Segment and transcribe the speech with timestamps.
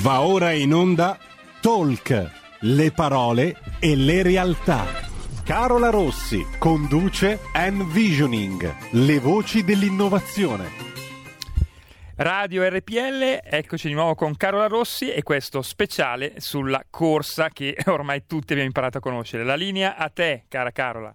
[0.00, 1.18] Va ora in onda
[1.60, 4.86] Talk, le parole e le realtà.
[5.44, 10.88] Carola Rossi conduce Envisioning, le voci dell'innovazione.
[12.16, 18.24] Radio RPL, eccoci di nuovo con Carola Rossi e questo speciale sulla corsa che ormai
[18.26, 19.44] tutti abbiamo imparato a conoscere.
[19.44, 21.14] La linea a te, cara Carola.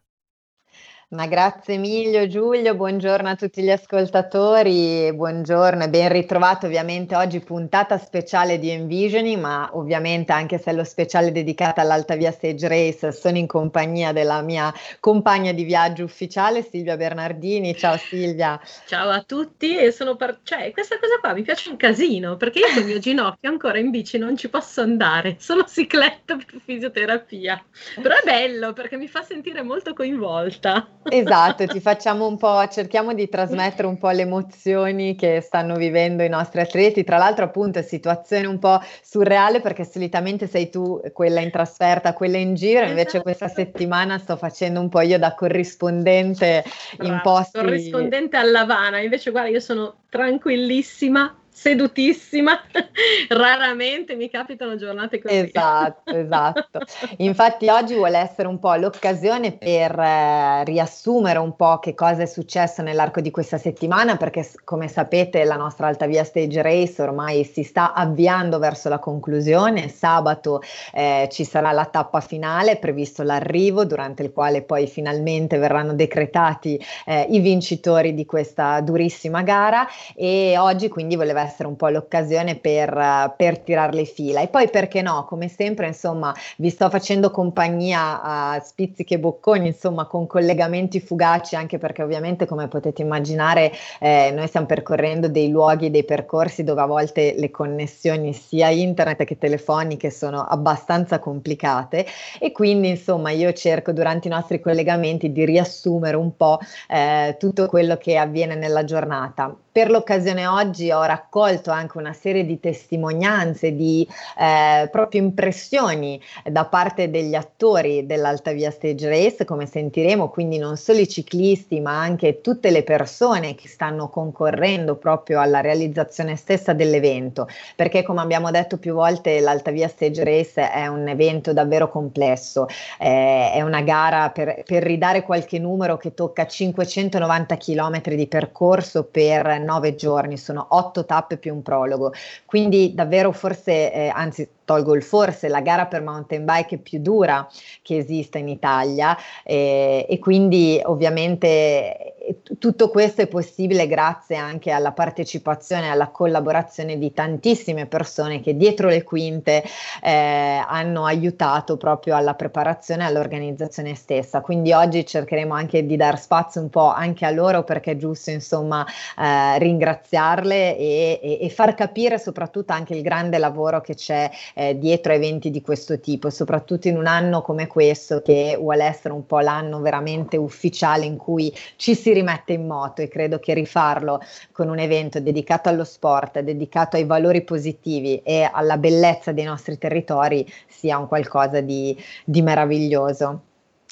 [1.07, 7.41] Ma grazie Emilio, Giulio, buongiorno a tutti gli ascoltatori, buongiorno e ben ritrovato ovviamente oggi
[7.41, 12.67] puntata speciale di Envisioning, ma ovviamente anche se è lo speciale dedicato all'Alta Via Stage
[12.67, 17.77] Race sono in compagnia della mia compagna di viaggio ufficiale Silvia Bernardini.
[17.77, 18.59] Ciao Silvia.
[18.87, 20.39] Ciao a tutti e sono per...
[20.41, 23.77] cioè questa cosa qua mi piace un casino perché io con il mio ginocchio ancora
[23.77, 27.63] in bici non ci posso andare, sono cicletta per fisioterapia,
[28.01, 30.89] però è bello perché mi fa sentire molto coinvolta.
[31.09, 36.23] Esatto, ti facciamo un po', cerchiamo di trasmettere un po' le emozioni che stanno vivendo
[36.23, 37.03] i nostri atleti.
[37.03, 42.13] Tra l'altro, appunto, è situazione un po' surreale perché solitamente sei tu quella in trasferta,
[42.13, 43.23] quella in giro, invece esatto.
[43.23, 46.63] questa settimana sto facendo un po' io da corrispondente
[46.97, 47.59] Bravo, in posti.
[47.59, 52.59] Corrispondente a Lavana, invece guarda, io sono tranquillissima sedutissima,
[53.29, 55.37] raramente mi capitano giornate così.
[55.37, 56.79] Esatto, esatto.
[57.19, 62.25] Infatti oggi vuole essere un po' l'occasione per eh, riassumere un po' che cosa è
[62.25, 67.45] successo nell'arco di questa settimana, perché come sapete la nostra Alta Via Stage Race ormai
[67.45, 69.87] si sta avviando verso la conclusione.
[69.87, 75.93] Sabato eh, ci sarà la tappa finale, previsto l'arrivo, durante il quale poi finalmente verranno
[75.93, 81.87] decretati eh, i vincitori di questa durissima gara e oggi quindi voleva essere un po'
[81.87, 84.41] l'occasione per, per tirare le fila.
[84.41, 89.67] E poi perché no, come sempre, insomma, vi sto facendo compagnia a spizzichi e bocconi,
[89.67, 95.49] insomma, con collegamenti fugaci, anche perché ovviamente, come potete immaginare, eh, noi stiamo percorrendo dei
[95.49, 102.05] luoghi, dei percorsi dove a volte le connessioni sia internet che telefoniche sono abbastanza complicate
[102.39, 107.67] e quindi, insomma, io cerco durante i nostri collegamenti di riassumere un po' eh, tutto
[107.67, 111.03] quello che avviene nella giornata per l'occasione oggi ho
[111.35, 114.07] raccolto anche una serie di testimonianze, di
[114.37, 120.77] eh, proprio impressioni da parte degli attori dell'Alta Via Stage Race, come sentiremo, quindi non
[120.77, 126.71] solo i ciclisti, ma anche tutte le persone che stanno concorrendo proprio alla realizzazione stessa
[126.71, 131.89] dell'evento, perché come abbiamo detto più volte l'Alta Via Stage Race è un evento davvero
[131.89, 138.27] complesso, eh, è una gara per, per ridare qualche numero che tocca 590 km di
[138.27, 142.13] percorso per nove giorni, sono otto tappe più un prologo,
[142.45, 147.47] quindi davvero forse, eh, anzi tolgo il forse, la gara per mountain bike più dura
[147.81, 152.15] che esista in Italia eh, e quindi ovviamente
[152.57, 158.55] tutto questo è possibile grazie anche alla partecipazione e alla collaborazione di tantissime persone che
[158.55, 159.63] dietro le quinte
[160.01, 164.41] eh, hanno aiutato proprio alla preparazione e all'organizzazione stessa.
[164.41, 168.31] Quindi oggi cercheremo anche di dar spazio un po' anche a loro perché è giusto
[168.31, 168.85] insomma
[169.17, 174.77] eh, ringraziarle e, e, e, far capire soprattutto anche il grande lavoro che c'è eh,
[174.79, 179.13] dietro a eventi di questo tipo, soprattutto in un anno come questo che vuole essere
[179.13, 183.53] un po' l'anno veramente ufficiale in cui ci si rimette in moto e credo che
[183.53, 184.21] rifarlo
[184.51, 189.77] con un evento dedicato allo sport, dedicato ai valori positivi e alla bellezza dei nostri
[189.77, 193.41] territori sia un qualcosa di, di meraviglioso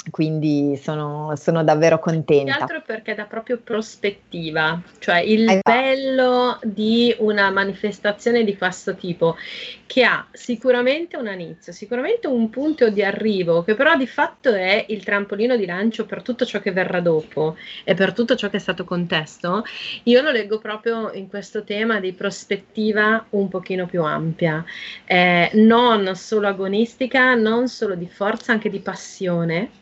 [0.09, 2.59] quindi sono, sono, davvero contenta.
[2.59, 5.71] Altro perché dà proprio prospettiva, cioè il esatto.
[5.71, 9.37] bello di una manifestazione di questo tipo,
[9.85, 14.85] che ha sicuramente un inizio, sicuramente un punto di arrivo, che però di fatto è
[14.89, 18.57] il trampolino di lancio per tutto ciò che verrà dopo e per tutto ciò che
[18.57, 19.63] è stato contesto,
[20.03, 24.65] io lo leggo proprio in questo tema di prospettiva un pochino più ampia,
[25.05, 29.81] eh, non solo agonistica, non solo di forza, anche di passione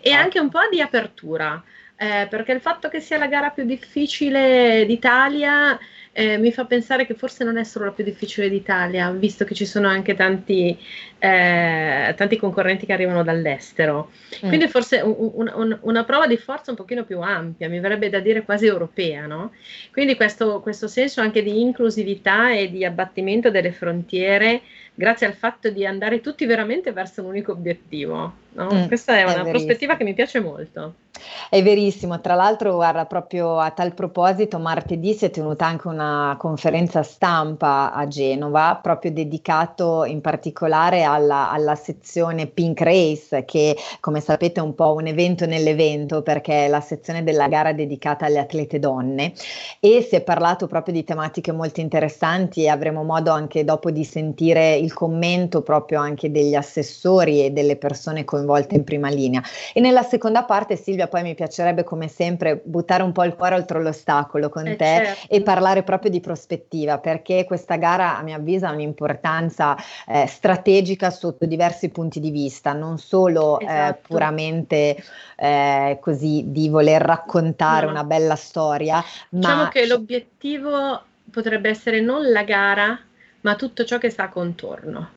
[0.00, 1.62] e anche un po' di apertura,
[1.96, 5.78] eh, perché il fatto che sia la gara più difficile d'Italia
[6.12, 9.54] eh, mi fa pensare che forse non è solo la più difficile d'Italia, visto che
[9.54, 10.78] ci sono anche tanti,
[11.20, 14.10] eh, tanti concorrenti che arrivano dall'estero.
[14.44, 14.48] Mm.
[14.48, 18.10] Quindi forse un, un, un, una prova di forza un pochino più ampia, mi verrebbe
[18.10, 19.52] da dire quasi europea, no?
[19.92, 24.62] Quindi questo, questo senso anche di inclusività e di abbattimento delle frontiere
[24.92, 28.32] grazie al fatto di andare tutti veramente verso un unico obiettivo.
[28.52, 28.68] No?
[28.70, 29.50] Mm, Questa è, è una verissimo.
[29.52, 30.94] prospettiva che mi piace molto.
[31.48, 36.00] È verissimo, tra l'altro, guarda, proprio a tal proposito, martedì si è tenuta anche una
[36.00, 43.76] una conferenza stampa a Genova, proprio dedicato in particolare alla, alla, sezione Pink Race, che
[44.00, 48.26] come sapete è un po' un evento nell'evento perché è la sezione della gara dedicata
[48.26, 49.32] alle atlete donne
[49.80, 54.04] e si è parlato proprio di tematiche molto interessanti e avremo modo anche dopo di
[54.04, 59.42] sentire il commento proprio anche degli assessori e delle persone coinvolte in prima linea.
[59.72, 63.54] E nella seconda parte Silvia poi mi piacerebbe come sempre buttare un po' il cuore
[63.54, 65.34] oltre l'ostacolo con eh te certo.
[65.34, 69.76] e parlare proprio di prospettiva perché questa gara a mio avviso ha un'importanza
[70.06, 73.96] eh, strategica sotto diversi punti di vista, non solo eh, esatto.
[73.96, 75.02] eh, puramente
[75.36, 77.92] eh, così di voler raccontare no.
[77.92, 79.02] una bella storia.
[79.30, 79.68] Diciamo ma...
[79.70, 83.00] che l'obiettivo potrebbe essere non la gara,
[83.40, 85.10] ma tutto ciò che sta contorno.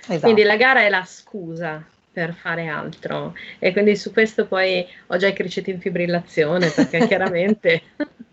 [0.00, 0.20] Esatto.
[0.20, 1.82] Quindi la gara è la scusa
[2.12, 7.06] per fare altro e quindi su questo poi ho già i criceti in fibrillazione perché
[7.08, 7.82] chiaramente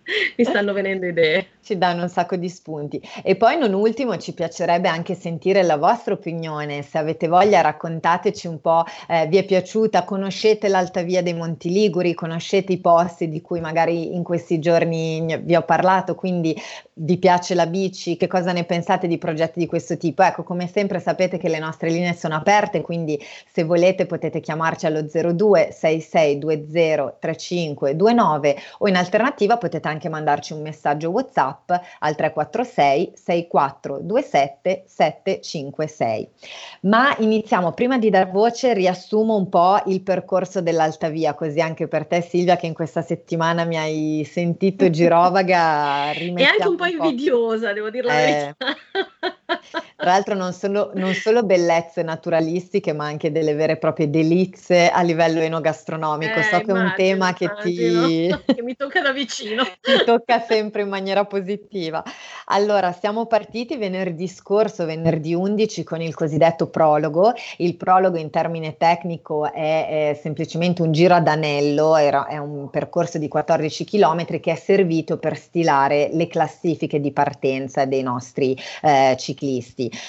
[0.38, 1.48] mi stanno venendo idee.
[1.62, 3.02] Ci danno un sacco di spunti.
[3.24, 8.48] E poi non ultimo ci piacerebbe anche sentire la vostra opinione, se avete voglia raccontateci
[8.48, 13.30] un po', eh, vi è piaciuta, conoscete l'Alta Via dei Monti Liguri, conoscete i posti
[13.30, 16.60] di cui magari in questi giorni vi ho parlato, quindi
[16.94, 20.24] vi piace la bici, che cosa ne pensate di progetti di questo tipo?
[20.24, 23.22] Ecco, come sempre sapete che le nostre linee sono aperte, quindi
[23.52, 30.54] se volete potete chiamarci allo 02 6620 3529 o in alternativa potete anche anche mandarci
[30.54, 36.30] un messaggio WhatsApp al 346 6427 756.
[36.81, 41.90] Ma iniziamo, prima di dar voce riassumo un po' il percorso dell'Alta Via, così anche
[41.90, 46.13] per te Silvia che in questa settimana mi hai sentito girovaga.
[46.13, 47.74] e anche un po' un invidiosa, po'.
[47.74, 49.38] devo dire la eh, verità.
[50.00, 54.90] Tra l'altro non solo, non solo, bellezze naturalistiche, ma anche delle vere e proprie delizie
[54.90, 56.40] a livello enogastronomico.
[56.40, 58.28] Eh, so che è un tema che ti...
[58.46, 59.63] che mi tocca da vicino.
[59.81, 62.04] ti tocca sempre in maniera positiva.
[62.46, 67.34] Allora, siamo partiti venerdì scorso, venerdì 11, con il cosiddetto prologo.
[67.57, 72.69] Il prologo in termine tecnico è, è semplicemente un giro ad anello, era, è un
[72.69, 78.57] percorso di 14 km che è servito per stilare le classifiche di partenza dei nostri
[78.81, 79.38] eh, ciclisti.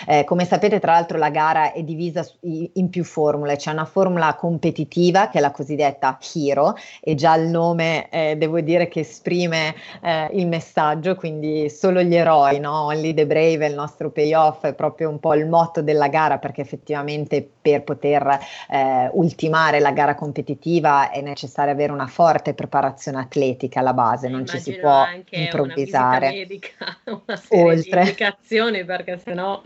[0.06, 3.56] Eh, come sapete, tra l'altro, la gara è divisa in più formule.
[3.56, 8.60] C'è una formula competitiva che è la cosiddetta Hero e già il nome eh, devo
[8.60, 12.84] dire che esprime eh, il messaggio, quindi solo gli eroi, no?
[12.86, 16.60] Only the brave, il nostro payoff è proprio un po' il motto della gara perché
[16.60, 18.38] effettivamente per poter
[18.68, 24.46] eh, ultimare la gara competitiva è necessario avere una forte preparazione atletica alla base, non
[24.46, 26.28] ci si può improvvisare.
[26.30, 28.02] Una medica, una serie Oltre.
[28.02, 29.60] di indicazioni perché sennò...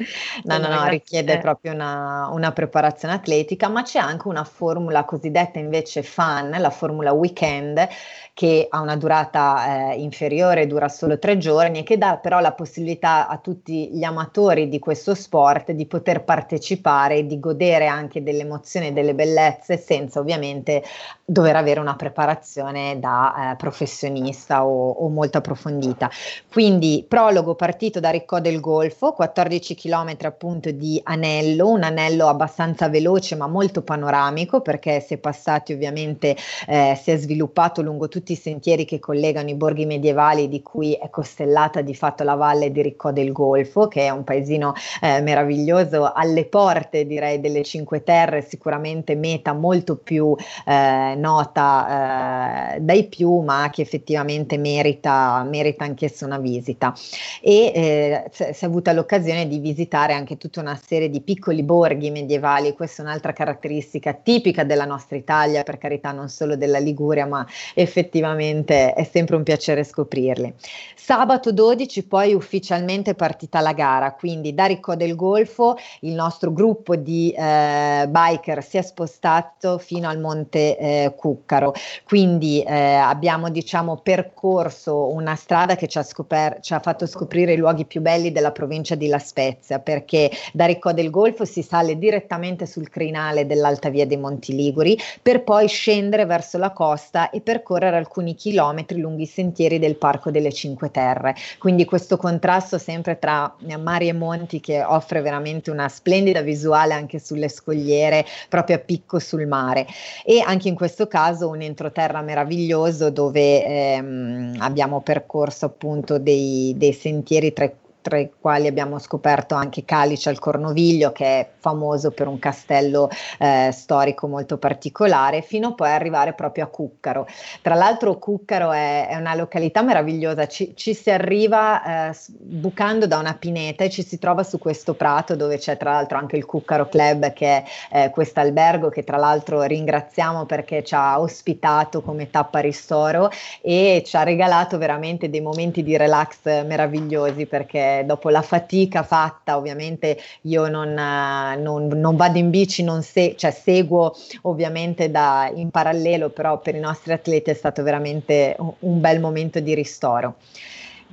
[0.44, 5.58] No, no, no, richiede proprio una, una preparazione atletica, ma c'è anche una formula cosiddetta
[5.58, 7.88] invece fun, la formula weekend,
[8.34, 12.52] che ha una durata eh, inferiore, dura solo tre giorni e che dà però la
[12.52, 18.24] possibilità a tutti gli amatori di questo sport di poter partecipare e di godere anche
[18.24, 20.82] delle emozioni e delle bellezze senza ovviamente
[21.24, 26.10] dover avere una preparazione da eh, professionista o, o, molto approfondita.
[26.50, 32.88] Quindi prologo partito da Riccò del Golfo, 14 km appunto di anello, un anello abbastanza
[32.88, 36.36] veloce ma molto panoramico perché si è passati ovviamente,
[36.66, 40.94] eh, si è sviluppato lungo tutti i sentieri che collegano i borghi medievali di cui
[40.94, 45.20] è costellata di fatto la valle di Riccò del Golfo, che è un paesino eh,
[45.20, 50.34] meraviglioso alle porte direi delle Cinque Terre, sicuramente meta molto più
[50.66, 56.94] eh, nota eh, dai più, ma che effettivamente merita, merita anch'essa una visita.
[57.40, 62.10] E eh, si è avuta l'occasione di visitare anche tutta una serie di piccoli borghi
[62.10, 67.26] medievali, questa è un'altra caratteristica tipica della nostra Italia, per carità non solo della Liguria,
[67.26, 70.54] ma effettivamente è sempre un piacere scoprirli.
[70.94, 76.96] Sabato 12 poi ufficialmente partita la gara, quindi da Ricco del Golfo il nostro gruppo
[76.96, 81.74] di eh, biker si è spostato fino al Monte eh, Cuccaro.
[82.04, 87.52] Quindi eh, abbiamo diciamo percorso una strada che ci ha, scoper- ci ha, fatto scoprire
[87.52, 91.62] i luoghi più belli della provincia di La Spezia, perché da Riccò del Golfo si
[91.62, 97.30] sale direttamente sul crinale dell'Alta Via dei Monti Liguri per poi scendere verso la costa
[97.30, 101.34] e percorrere alcuni chilometri lungo i sentieri del Parco delle Cinque Terre.
[101.58, 107.18] Quindi questo contrasto sempre tra mari e monti che offre veramente una splendida visuale anche
[107.18, 109.86] sulle scogliere, proprio a picco sul mare.
[110.24, 116.92] E anche in questo caso un entroterra meraviglioso dove ehm, abbiamo percorso appunto dei, dei
[116.92, 117.70] sentieri tra
[118.04, 123.08] tra i quali abbiamo scoperto anche Calice al Cornoviglio, che è famoso per un castello
[123.38, 127.26] eh, storico molto particolare, fino poi ad arrivare proprio a Cuccaro.
[127.62, 133.16] Tra l'altro Cuccaro è, è una località meravigliosa, ci, ci si arriva eh, bucando da
[133.16, 136.44] una pineta e ci si trova su questo prato dove c'è tra l'altro anche il
[136.44, 142.02] Cuccaro Club, che è eh, questo albergo che tra l'altro ringraziamo perché ci ha ospitato
[142.02, 143.30] come tappa ristoro
[143.62, 149.56] e ci ha regalato veramente dei momenti di relax meravigliosi perché dopo la fatica fatta
[149.56, 155.70] ovviamente io non, non, non vado in bici, non se, cioè seguo ovviamente da, in
[155.70, 160.36] parallelo però per i nostri atleti è stato veramente un bel momento di ristoro.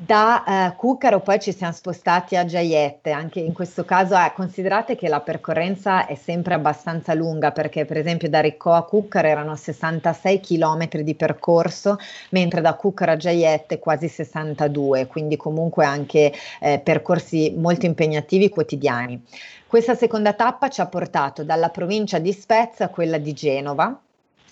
[0.04, 4.96] Da eh, Cuccaro poi ci siamo spostati a Giaiette, anche in questo caso eh, considerate
[4.96, 9.56] che la percorrenza è sempre abbastanza lunga perché per esempio da Riccò a Cuccaro erano
[9.56, 11.98] 66 km di percorso,
[12.32, 19.24] mentre da Cuccaro a Giaiette quasi 62, quindi comunque anche eh, percorsi molto impegnativi quotidiani.
[19.68, 24.02] Questa seconda tappa ci ha portato dalla provincia di Spezia a quella di Genova,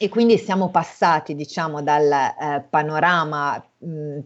[0.01, 3.61] e quindi siamo passati, diciamo, dal eh, panorama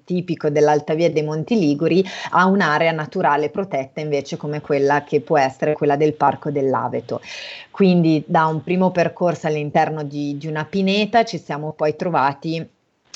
[0.03, 5.37] tipico dell'Alta Via dei Monti Liguri a un'area naturale protetta invece come quella che può
[5.37, 7.21] essere quella del Parco dell'Aveto.
[7.69, 12.67] Quindi da un primo percorso all'interno di, di una pineta ci siamo poi trovati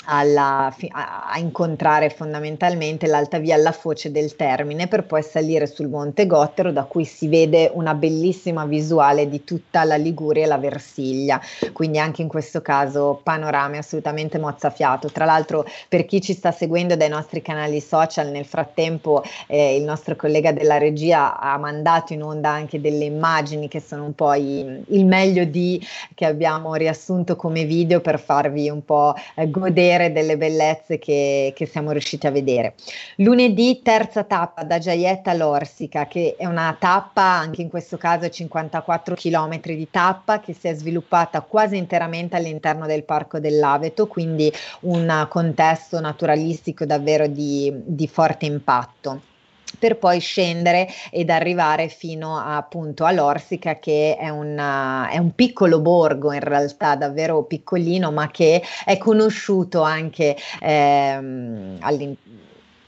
[0.08, 6.26] alla, a, incontrare fondamentalmente l'alta via alla foce del Termine per poi salire sul Monte
[6.26, 11.42] Gottero da cui si vede una bellissima visuale di tutta la Liguria e la Versiglia,
[11.74, 15.10] quindi anche in questo caso panorami assolutamente mozzafiato.
[15.10, 19.84] Tra l'altro per chi ci sta seguendo dai nostri canali social nel frattempo eh, il
[19.84, 24.34] nostro collega della regia ha mandato in onda anche delle immagini che sono un po'
[24.34, 25.86] i, il meglio di
[26.16, 31.54] che abbiamo riassunto come video per farvi un po' eh, godere godere delle bellezze che,
[31.56, 32.76] che, siamo riusciti a vedere.
[33.18, 39.16] Lunedì terza tappa da Giaietta all'Orsica, che è una tappa, anche in questo caso 54
[39.16, 44.52] km di tappa, che si è sviluppata quasi interamente all'interno del Parco dell'Aveto, quindi
[44.82, 49.36] un contesto naturalistico davvero di, di forte impatto
[49.80, 55.80] per poi scendere ed arrivare fino a, appunto all'Orsica che è, una, è, un piccolo
[55.80, 61.78] borgo in realtà davvero piccolino ma che è conosciuto anche ehm,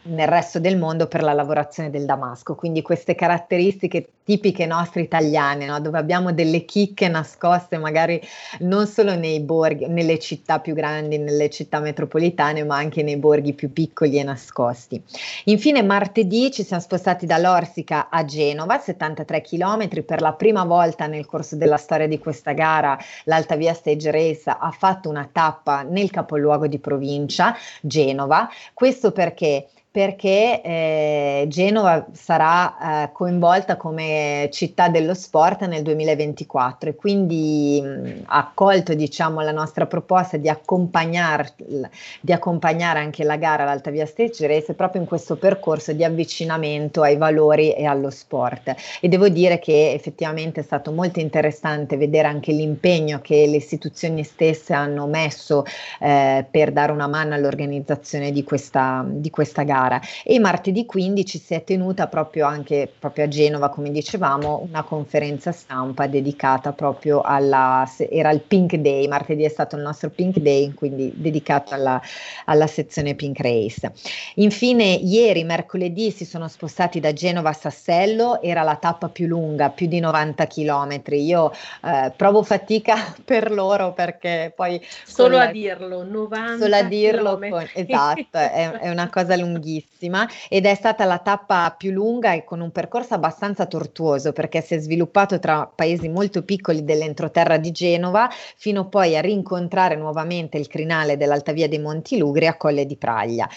[0.03, 5.65] nel resto del mondo per la lavorazione del damasco, quindi queste caratteristiche tipiche nostre italiane,
[5.65, 5.79] no?
[5.79, 8.21] dove abbiamo delle chicche nascoste magari
[8.59, 13.53] non solo nei borghi, nelle città più grandi, nelle città metropolitane, ma anche nei borghi
[13.53, 15.01] più piccoli e nascosti.
[15.45, 21.25] Infine martedì ci siamo spostati dall'Orsica a Genova, 73 km, per la prima volta nel
[21.25, 26.11] corso della storia di questa gara l'Alta Via Stage Race ha fatto una tappa nel
[26.11, 35.15] capoluogo di provincia, Genova, questo perché perché eh, Genova sarà eh, coinvolta come città dello
[35.15, 42.99] sport nel 2024 e quindi mh, ha accolto diciamo, la nostra proposta di, di accompagnare
[42.99, 47.73] anche la gara all'Alta Via Stage Race proprio in questo percorso di avvicinamento ai valori
[47.73, 48.75] e allo sport.
[49.01, 54.23] E devo dire che effettivamente è stato molto interessante vedere anche l'impegno che le istituzioni
[54.23, 55.65] stesse hanno messo
[55.99, 61.37] eh, per dare una mano all'organizzazione di questa, di questa gara gara e martedì 15
[61.37, 67.21] si è tenuta proprio anche proprio a Genova, come dicevamo, una conferenza stampa dedicata proprio
[67.21, 72.01] alla, era il Pink Day, martedì è stato il nostro Pink Day, quindi dedicato alla,
[72.45, 73.91] alla sezione Pink Race.
[74.35, 79.69] Infine, ieri, mercoledì, si sono spostati da Genova a Sassello, era la tappa più lunga,
[79.69, 81.01] più di 90 km.
[81.11, 81.51] Io
[81.83, 84.81] eh, provo fatica per loro perché poi...
[85.05, 90.27] Solo a dirlo, 90 Solo a dirlo, con, esatto, è, è una cosa lunghissima lunghissima
[90.49, 94.73] ed è stata la tappa più lunga e con un percorso abbastanza tortuoso perché si
[94.75, 100.67] è sviluppato tra paesi molto piccoli dell'entroterra di Genova fino poi a rincontrare nuovamente il
[100.67, 103.47] crinale dell'Alta Via dei Monti Lugri a Colle di Praglia.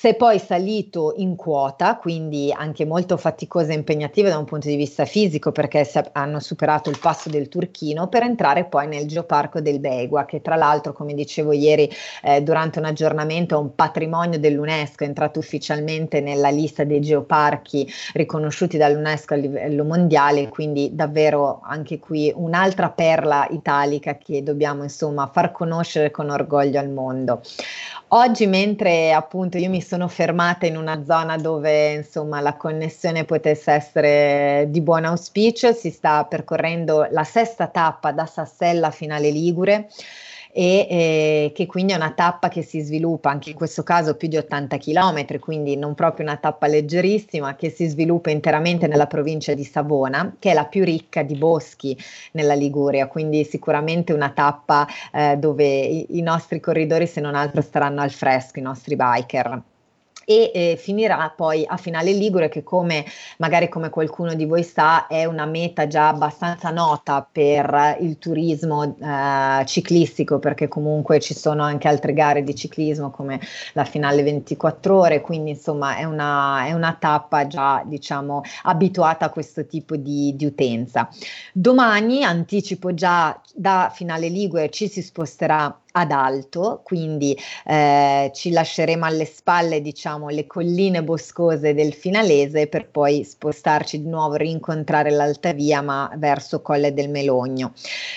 [0.00, 4.74] È poi salito in quota, quindi anche molto faticosa e impegnativa da un punto di
[4.74, 9.78] vista fisico perché hanno superato il passo del Turchino per entrare poi nel Geoparco del
[9.78, 11.88] Begua, che tra l'altro, come dicevo ieri
[12.22, 17.88] eh, durante un aggiornamento, è un patrimonio dell'UNESCO, è entrato ufficialmente nella lista dei geoparchi
[18.14, 25.30] riconosciuti dall'UNESCO a livello mondiale, quindi davvero anche qui un'altra perla italica che dobbiamo insomma
[25.32, 27.40] far conoscere con orgoglio al mondo.
[28.14, 33.72] Oggi, mentre appunto io mi sono fermata in una zona dove insomma la connessione potesse
[33.72, 39.88] essere di buon auspicio, si sta percorrendo la sesta tappa da Sassella a Finale Ligure
[40.54, 44.28] e eh, che quindi è una tappa che si sviluppa anche in questo caso più
[44.28, 49.54] di 80 km, quindi non proprio una tappa leggerissima che si sviluppa interamente nella provincia
[49.54, 51.96] di Savona, che è la più ricca di boschi
[52.32, 57.62] nella Liguria, quindi sicuramente una tappa eh, dove i, i nostri corridori se non altro
[57.62, 59.62] staranno al fresco, i nostri biker
[60.32, 63.04] e eh, finirà poi a Finale Ligure che come
[63.38, 68.96] magari come qualcuno di voi sa è una meta già abbastanza nota per il turismo
[68.98, 73.40] eh, ciclistico perché comunque ci sono anche altre gare di ciclismo come
[73.74, 79.30] la Finale 24 ore quindi insomma è una, è una tappa già diciamo abituata a
[79.30, 81.08] questo tipo di, di utenza.
[81.52, 89.04] Domani anticipo già da Finale Ligure ci si sposterà ad alto, quindi eh, ci lasceremo
[89.04, 95.52] alle spalle, diciamo, le colline boscose del finalese per poi spostarci di nuovo, rincontrare l'alta
[95.52, 97.72] via, ma verso Colle del Melogno.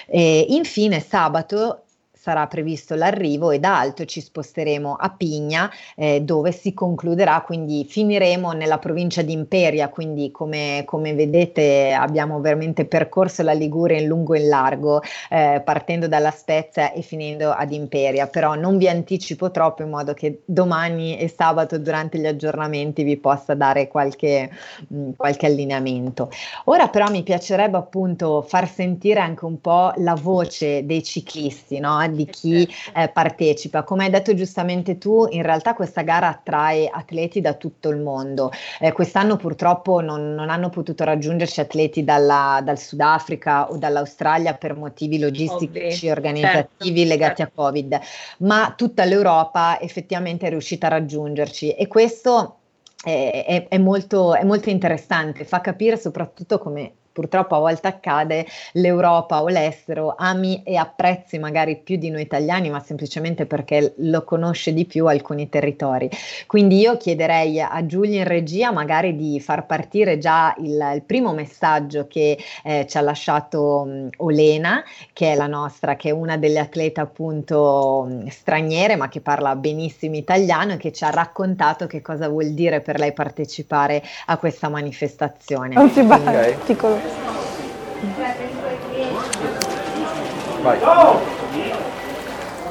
[0.07, 1.84] E infine sabato
[2.25, 7.85] sarà previsto l'arrivo e da Alto ci sposteremo a Pigna eh, dove si concluderà, quindi
[7.87, 14.07] finiremo nella provincia di Imperia, quindi come, come vedete abbiamo veramente percorso la Liguria in
[14.07, 18.89] lungo e in largo, eh, partendo dalla Spezia e finendo ad Imperia, però non vi
[18.89, 24.49] anticipo troppo in modo che domani e sabato durante gli aggiornamenti vi possa dare qualche,
[24.87, 26.31] mh, mm, qualche allineamento.
[26.65, 32.13] Ora però mi piacerebbe appunto far sentire anche un po' la voce dei ciclisti, no?
[32.15, 32.99] Di chi certo.
[32.99, 33.83] eh, partecipa.
[33.83, 38.51] Come hai detto giustamente tu, in realtà questa gara attrae atleti da tutto il mondo.
[38.79, 44.75] Eh, quest'anno purtroppo non, non, hanno potuto raggiungerci atleti dalla, dal Sudafrica o dall'Australia per
[44.75, 46.11] motivi logistici, Ovvio.
[46.11, 47.61] organizzativi certo, legati certo.
[47.61, 47.99] a Covid,
[48.39, 52.57] ma tutta l'Europa effettivamente è riuscita a raggiungerci e questo
[53.03, 58.45] è, è, è, molto, è molto interessante, fa capire soprattutto come purtroppo a volte accade,
[58.73, 64.25] l'Europa o l'estero ami e apprezzi magari più di noi italiani, ma semplicemente perché lo
[64.25, 66.09] conosce di più alcuni territori.
[66.45, 71.31] Quindi io chiederei a Giulia in regia magari di far partire già il, il primo
[71.31, 76.35] messaggio che eh, ci ha lasciato um, Olena, che è la nostra, che è una
[76.35, 81.87] delle atlete appunto um, straniere, ma che parla benissimo italiano e che ci ha raccontato
[81.87, 85.75] che cosa vuol dire per lei partecipare a questa manifestazione.
[85.75, 86.57] Non si va, okay.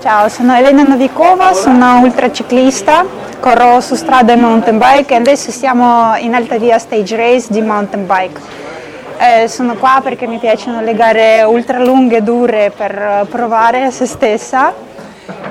[0.00, 3.06] Ciao, sono Elena Novikova, sono ultraciclista,
[3.40, 7.62] corro su strada e mountain bike e adesso siamo in Alta Via Stage Race di
[7.62, 8.40] mountain bike.
[9.16, 14.06] Eh, sono qua perché mi piacciono le gare ultra lunghe e dure per provare se
[14.06, 14.74] stessa.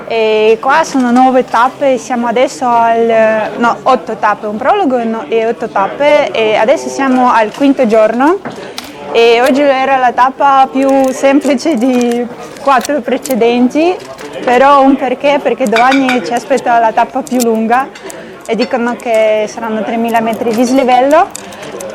[0.06, 5.68] E qua sono nove tappe, siamo adesso al, no, otto tappe, un prologo e otto
[5.68, 6.30] tappe.
[6.30, 8.38] E adesso siamo al quinto giorno
[9.16, 12.26] e oggi era la tappa più semplice di
[12.60, 13.96] quattro precedenti,
[14.44, 17.86] però un perché, perché domani ci aspetta la tappa più lunga
[18.44, 21.28] e dicono che saranno 3.000 metri di slivello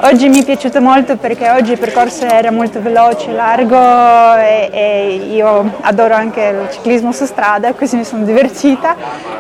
[0.02, 3.76] Oggi mi è piaciuto molto perché oggi il percorso era molto veloce, largo
[4.38, 8.96] e, e, io adoro anche il ciclismo su strada, così mi sono divertita,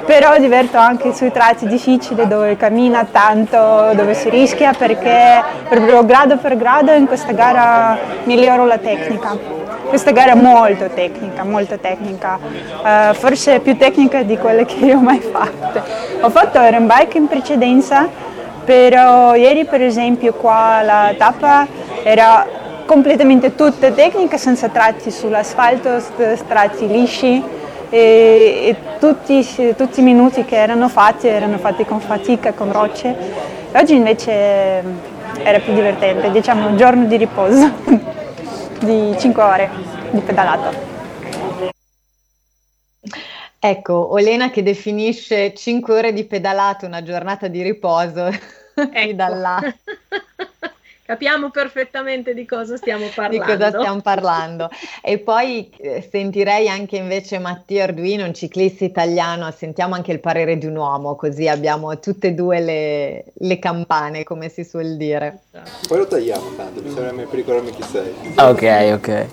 [0.05, 6.35] però diverto anche sui tratti difficili dove cammina tanto, dove si rischia perché proprio grado
[6.35, 9.37] per grado in questa gara miglioro la tecnica.
[9.87, 14.97] Questa gara è molto tecnica, molto tecnica, uh, forse più tecnica di quelle che io
[14.97, 15.81] ho mai fatte.
[16.19, 18.27] Ho fatto iron bike in precedenza
[18.63, 21.67] però ieri per esempio qua la tappa
[22.03, 22.45] era
[22.85, 26.01] completamente tutta tecnica senza tratti sull'asfalto,
[26.47, 27.43] tratti lisci
[27.89, 33.15] e, e tutti, tutti, i minuti che erano fatti erano fatti con fatica, con rocce.
[33.73, 34.83] Oggi invece
[35.43, 37.69] era più divertente, diciamo un giorno di riposo
[38.81, 39.69] di 5 ore
[40.11, 40.89] di pedalato.
[43.61, 48.27] Ecco, Olena che definisce 5 ore di pedalato una giornata di riposo
[48.73, 49.13] ecco.
[49.13, 49.59] da là.
[51.09, 53.43] Capiamo perfettamente di cosa stiamo parlando.
[53.43, 54.69] Di cosa stiamo parlando.
[55.01, 60.59] e poi eh, sentirei anche invece Mattia Arduino, un ciclista italiano, sentiamo anche il parere
[60.59, 65.39] di un uomo, così abbiamo tutte e due le, le campane, come si suol dire.
[65.87, 68.13] Poi lo tagliamo tanto, bisogna ricordarmi chi sei.
[68.35, 69.27] Ok, ok.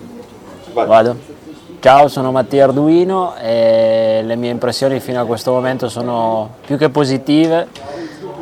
[0.73, 0.87] Vai.
[0.87, 1.36] Vado.
[1.79, 6.89] Ciao, sono Mattia Arduino e le mie impressioni fino a questo momento sono più che
[6.89, 7.69] positive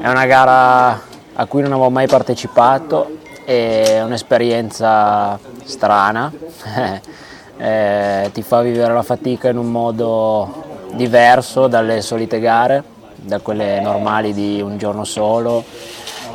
[0.01, 1.01] è una gara
[1.35, 6.33] a cui non avevo mai partecipato, è un'esperienza strana,
[7.59, 12.83] eh, ti fa vivere la fatica in un modo diverso dalle solite gare,
[13.16, 15.64] da quelle normali di un giorno solo.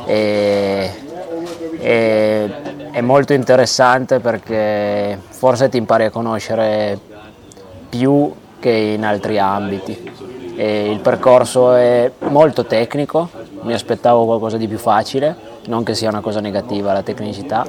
[0.04, 1.08] E,
[1.80, 2.50] e,
[2.90, 6.98] è molto interessante perché forse ti impari a conoscere
[7.88, 10.12] più che in altri ambiti.
[10.56, 13.28] E il percorso è molto tecnico,
[13.62, 15.34] mi aspettavo qualcosa di più facile,
[15.66, 17.66] non che sia una cosa negativa la tecnicità,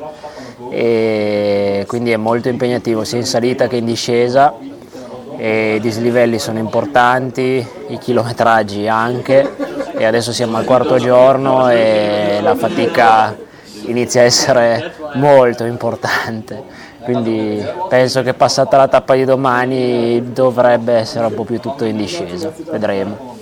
[0.70, 4.54] e quindi è molto impegnativo sia in salita che in discesa,
[5.38, 9.70] i dislivelli sono importanti, i chilometraggi anche.
[9.98, 13.36] E adesso siamo al quarto giorno e la fatica
[13.92, 16.90] inizia a essere molto importante.
[17.04, 21.98] Quindi penso che passata la tappa di domani dovrebbe essere un po' più tutto in
[21.98, 23.38] discesa, vedremo.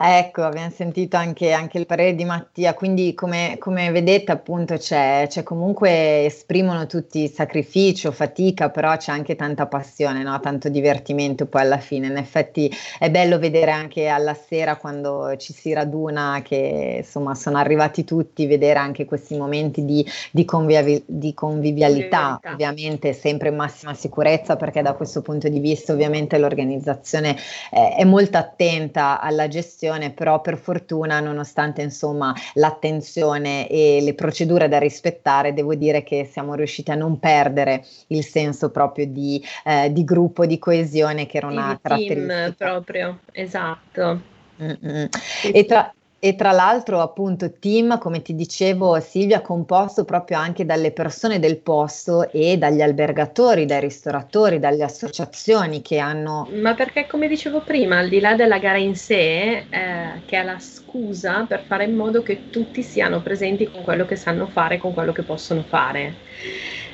[0.00, 5.26] Ecco, abbiamo sentito anche, anche, il parere di Mattia, quindi come, come vedete appunto c'è,
[5.28, 10.38] c'è, comunque, esprimono tutti sacrificio, fatica, però c'è anche tanta passione, no?
[10.38, 12.06] tanto divertimento poi alla fine.
[12.06, 17.58] In effetti è bello vedere anche alla sera quando ci si raduna che insomma sono
[17.58, 23.56] arrivati tutti, vedere anche questi momenti di, di, convivi- di convivialità, convivialità, ovviamente sempre in
[23.56, 27.36] massima sicurezza perché da questo punto di vista ovviamente l'organizzazione
[27.68, 34.14] è, è molto attenta alla gestione situazione, però per fortuna, nonostante insomma l'attenzione e le
[34.14, 39.42] procedure da rispettare, devo dire che siamo riusciti a non perdere il senso proprio di,
[39.64, 42.26] eh, di gruppo, di coesione che era una di caratteristica.
[42.26, 44.20] Team proprio, esatto.
[44.60, 45.06] Mm-hmm.
[45.52, 50.90] E tra, e tra l'altro, appunto, team, come ti dicevo, Silvia, composto proprio anche dalle
[50.90, 56.48] persone del posto e dagli albergatori, dai ristoratori, dalle associazioni che hanno.
[56.54, 60.42] Ma perché, come dicevo prima, al di là della gara in sé, eh, che è
[60.42, 64.78] la scusa per fare in modo che tutti siano presenti con quello che sanno fare,
[64.78, 66.16] con quello che possono fare.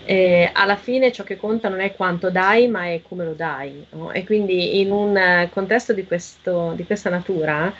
[0.06, 3.86] Eh, alla fine ciò che conta non è quanto dai, ma è come lo dai.
[3.90, 4.12] No?
[4.12, 7.72] E quindi in un contesto di, questo, di questa natura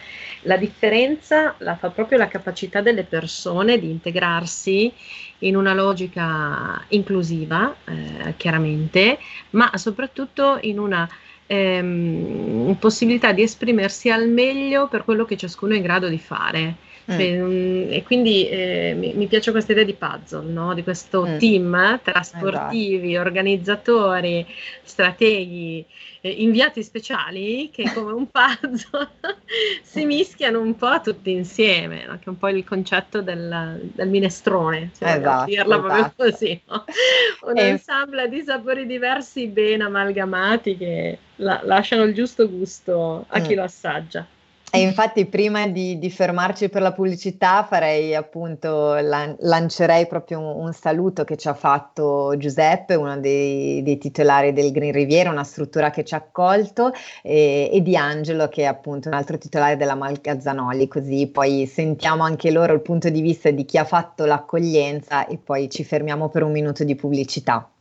[0.43, 4.93] la differenza la fa proprio la capacità delle persone di integrarsi
[5.39, 9.19] in una logica inclusiva, eh, chiaramente,
[9.51, 11.09] ma soprattutto in una
[11.47, 16.77] ehm, possibilità di esprimersi al meglio per quello che ciascuno è in grado di fare.
[17.13, 17.93] Mm.
[17.93, 20.73] E quindi eh, mi, mi, piace questa idea di puzzle, no?
[20.73, 21.39] di questo mm.
[21.39, 23.27] team tra sportivi, esatto.
[23.27, 24.47] organizzatori,
[24.83, 25.85] strateghi,
[26.23, 29.09] eh, inviati speciali che come un puzzle
[29.83, 32.15] si mischiano un po' tutti insieme, no?
[32.15, 35.83] che è un po' il concetto del, del minestrone, se esatto, dirla esatto.
[35.83, 36.61] proprio così.
[36.67, 36.85] No?
[37.51, 37.63] Un e...
[37.65, 43.45] ensemble di sapori diversi ben amalgamati che la, lasciano il giusto gusto a mm.
[43.45, 44.27] chi lo assaggia.
[44.75, 50.65] E infatti prima di, di, fermarci per la pubblicità farei appunto, lan- lancerei proprio un,
[50.65, 55.45] un, saluto che ci ha fatto Giuseppe, uno dei, dei, titolari del Green Riviera, una
[55.45, 56.91] struttura che ci ha accolto,
[57.23, 62.25] e, e di Angelo che è appunto un altro titolare della Malgazzanoli, così poi sentiamo
[62.25, 66.31] anche loro il punto di vista di chi ha fatto l'accoglienza e poi ci fermiamo
[66.31, 67.74] per un minuto di pubblicità.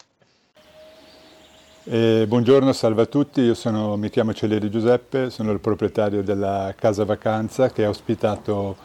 [1.85, 6.73] Eh, buongiorno, salve a tutti, io sono, mi chiamo Celeri Giuseppe, sono il proprietario della
[6.77, 8.77] Casa Vacanza che ha ospitato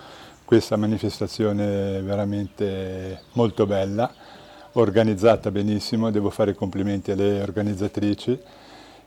[0.45, 4.13] questa manifestazione veramente molto bella,
[4.73, 8.37] organizzata benissimo, devo fare i complimenti alle organizzatrici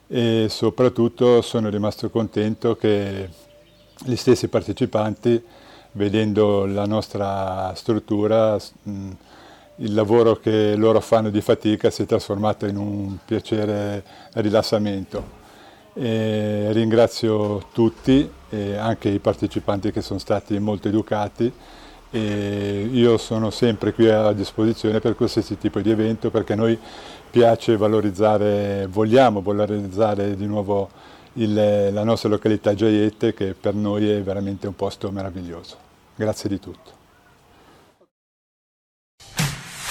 [0.08, 3.28] e soprattutto sono rimasto contento che
[4.06, 5.44] gli stessi partecipanti,
[5.94, 9.10] vedendo la nostra struttura, mh,
[9.78, 14.04] il lavoro che loro fanno di fatica si è trasformato in un piacere
[14.34, 15.40] rilassamento.
[15.94, 18.30] E ringrazio tutti,
[18.78, 21.52] anche i partecipanti che sono stati molto educati
[22.14, 26.78] e io sono sempre qui a disposizione per qualsiasi tipo di evento perché noi
[27.30, 30.90] piace valorizzare, vogliamo valorizzare di nuovo
[31.34, 35.78] il, la nostra località Gioiette che per noi è veramente un posto meraviglioso.
[36.14, 37.01] Grazie di tutto.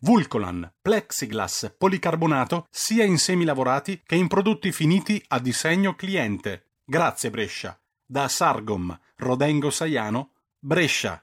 [0.00, 6.66] Vulcolan, plexiglass, policarbonato sia in semi lavorati che in prodotti finiti a disegno cliente.
[6.84, 7.76] Grazie Brescia.
[8.06, 11.20] Da Sargom, Rodengo Saiano, Brescia.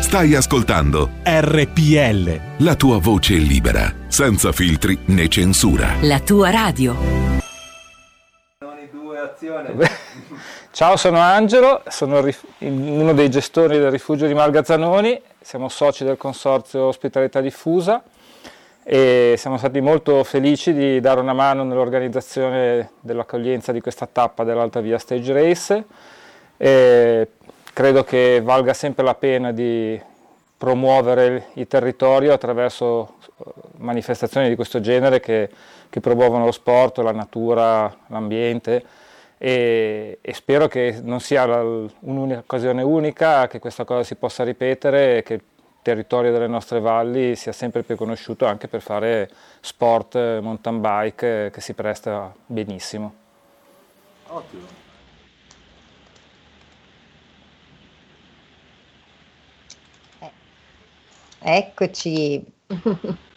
[0.00, 2.64] Stai ascoltando RPL.
[2.64, 5.96] La tua voce libera, senza filtri né censura.
[6.00, 6.96] La tua radio.
[10.70, 12.26] Ciao, sono Angelo, sono
[12.58, 18.02] uno dei gestori del rifugio di Margazzanoni, siamo soci del consorzio Ospitalità Diffusa
[18.84, 24.80] e siamo stati molto felici di dare una mano nell'organizzazione dell'accoglienza di questa tappa dell'Alta
[24.80, 25.84] Via Stage Race.
[26.56, 27.28] E
[27.72, 30.00] credo che valga sempre la pena di
[30.56, 33.16] promuovere il territorio attraverso
[33.78, 35.50] manifestazioni di questo genere che,
[35.90, 38.84] che promuovono lo sport, la natura, l'ambiente
[39.44, 45.22] e, e, spero che non sia un'occasione unica, che questa cosa si possa ripetere e
[45.24, 45.42] che il
[45.82, 49.28] territorio delle nostre valli sia sempre più conosciuto anche per fare
[49.58, 53.14] sport mountain bike che si presta benissimo.
[54.28, 54.80] Ottimo.
[61.40, 62.44] Eccoci.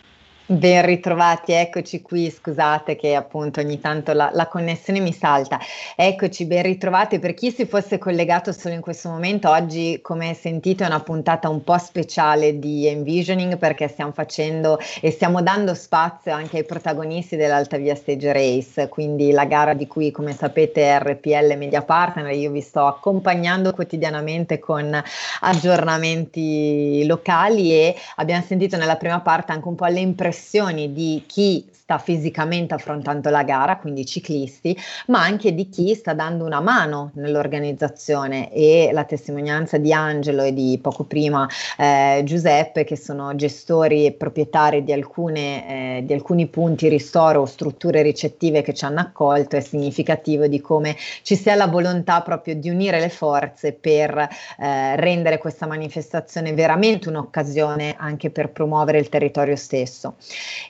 [0.47, 5.59] Ben ritrovati, eccoci qui, scusate che appunto ogni tanto la, la, connessione mi salta.
[5.95, 7.17] Eccoci, ben ritrovati.
[7.17, 11.49] Per chi si fosse collegato solo in questo momento, oggi come sentito è una puntata
[11.49, 17.35] un po' speciale di Envisioning perché stiamo facendo e stiamo dando spazio anche ai protagonisti
[17.35, 22.51] dell'Alta Via Stage Race, quindi la gara di cui come sapete RPL Media Partner, io
[22.51, 24.95] vi sto accompagnando quotidianamente con
[25.39, 31.23] aggiornamenti locali e abbiamo sentito nella prima parte anche un po' le impressioni impressioni di
[31.25, 36.43] chi sta fisicamente affrontando la gara, quindi i ciclisti, ma anche di chi sta dando
[36.43, 42.97] una mano nell'organizzazione e la testimonianza di Angelo e di poco prima eh, Giuseppe, che
[42.97, 48.73] sono gestori e proprietari di, alcune, eh, di alcuni punti ristoro o strutture ricettive che
[48.73, 53.09] ci hanno accolto, è significativo di come ci sia la volontà proprio di unire le
[53.09, 54.17] forze per
[54.57, 60.15] eh, rendere questa manifestazione veramente un'occasione anche per promuovere il territorio stesso.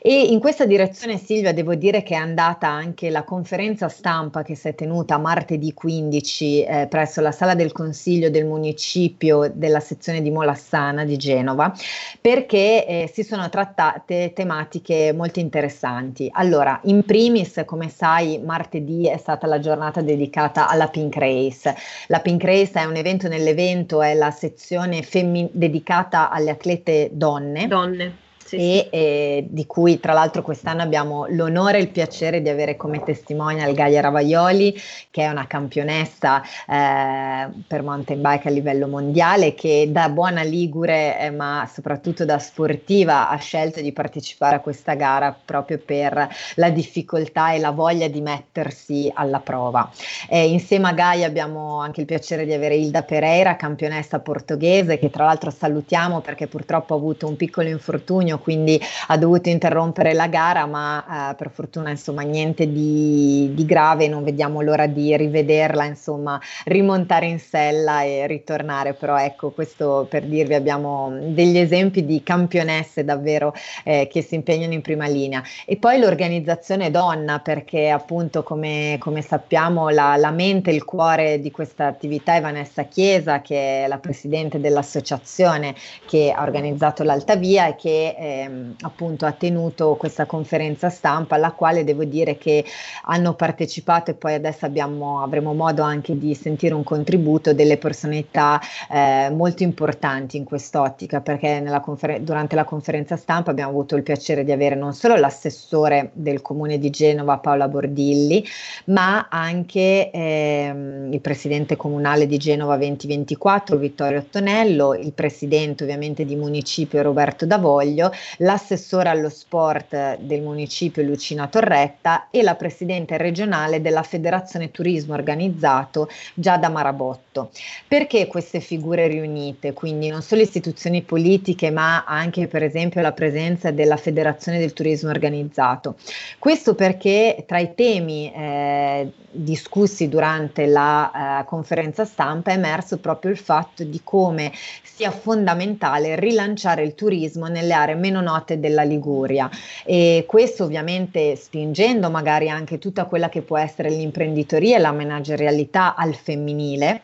[0.02, 4.42] E in questa direzione Attenzione Silvia, devo dire che è andata anche la conferenza stampa
[4.42, 9.82] che si è tenuta martedì 15 eh, presso la sala del Consiglio del Municipio della
[9.82, 11.72] sezione di Molassana di Genova,
[12.20, 16.28] perché eh, si sono trattate tematiche molto interessanti.
[16.34, 21.76] Allora, in primis, come sai, martedì è stata la giornata dedicata alla Pink Race.
[22.08, 27.68] La Pink Race è un evento nell'evento, è la sezione femmin- dedicata alle atlete donne.
[27.68, 32.50] Donne sì, e eh, di cui tra l'altro quest'anno abbiamo l'onore e il piacere di
[32.50, 34.80] avere come testimonial Gaia Ravaioli,
[35.10, 41.20] che è una campionessa eh, per mountain bike a livello mondiale, che da buona ligure,
[41.20, 46.70] eh, ma soprattutto da sportiva, ha scelto di partecipare a questa gara proprio per la
[46.70, 49.90] difficoltà e la voglia di mettersi alla prova.
[50.30, 55.26] insieme a Gaia abbiamo anche il piacere di avere Ilda Pereira, campionessa portoghese, che tra
[55.26, 60.28] l'altro salutiamo perché purtroppo ha avuto un piccolo infortunio infortunio, quindi ha dovuto interrompere la
[60.28, 65.86] gara, ma eh, per fortuna insomma niente di, di, grave, non vediamo l'ora di rivederla,
[65.86, 72.22] insomma rimontare in sella e ritornare, però ecco questo per dirvi abbiamo degli esempi di
[72.24, 75.42] campionesse davvero eh, che si impegnano in prima linea.
[75.66, 81.52] E poi l'organizzazione donna, perché appunto come, come sappiamo la, la mente il cuore di
[81.52, 87.76] questa attività è Vanessa Chiesa, che è la presidente dell'associazione che ha organizzato l'Altavia e
[87.76, 92.66] che ehm, appunto ha tenuto questa conferenza stampa alla quale devo dire che
[93.04, 98.60] hanno partecipato e poi adesso abbiamo, avremo modo anche di sentire un contributo delle personalità
[98.92, 104.44] eh, molto importanti in quest'ottica perché confer- durante la conferenza stampa abbiamo avuto il piacere
[104.44, 108.44] di avere non solo l'assessore del comune di Genova Paola Bordilli
[108.86, 116.36] ma anche ehm, il presidente comunale di Genova 2024 Vittorio Ottonello, il presidente ovviamente di
[116.36, 124.04] municipio Roberto Davoglio l'assessore allo sport del municipio Lucina Torretta e la presidente regionale della
[124.04, 127.52] Federazione Turismo Organizzato Giada Marabotto.
[127.88, 129.74] Perché queste figure riunite?
[129.74, 135.10] Quindi non solo istituzioni politiche, ma anche per esempio la presenza della Federazione del Turismo
[135.10, 135.96] Organizzato.
[136.40, 143.32] Questo perché tra i temi eh, discussi durante la eh, conferenza stampa è emerso proprio
[143.32, 144.52] il fatto di come
[144.84, 149.50] sia fondamentale rilanciare il turismo nelle aree meno note della Liguria.
[149.84, 155.96] E questo ovviamente spingendo magari anche tutta quella che può essere l'imprenditoria e la managerialità
[155.96, 157.02] al femminile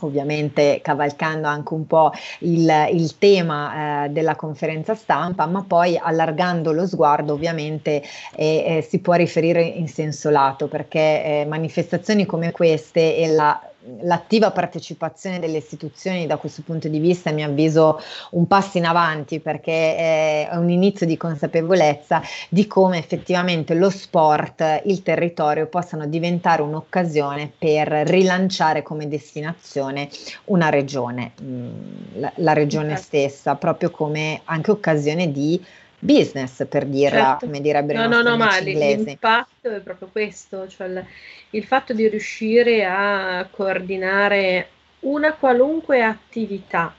[0.00, 6.72] ovviamente cavalcando anche un po' il, il tema eh, della conferenza stampa, ma poi allargando
[6.72, 8.02] lo sguardo ovviamente
[8.34, 13.68] eh, eh, si può riferire in senso lato perché eh, manifestazioni come queste e la
[14.02, 18.86] l'attiva partecipazione delle istituzioni da questo punto di vista, a mio avviso, un passo in
[18.86, 26.06] avanti perché è un inizio di consapevolezza di come effettivamente lo sport, il territorio possano
[26.06, 30.08] diventare un'occasione per rilanciare come destinazione
[30.46, 33.02] una regione, mm, la, regione certo.
[33.02, 35.62] stessa, proprio come anche occasione di
[36.04, 37.46] business per dirla, certo.
[37.46, 39.04] come direbbero no, i nostri no, no, ma inglesi.
[39.04, 41.04] l'impatto è proprio questo, cioè il,
[41.50, 44.68] il fatto di riuscire a coordinare
[45.00, 46.94] una qualunque attività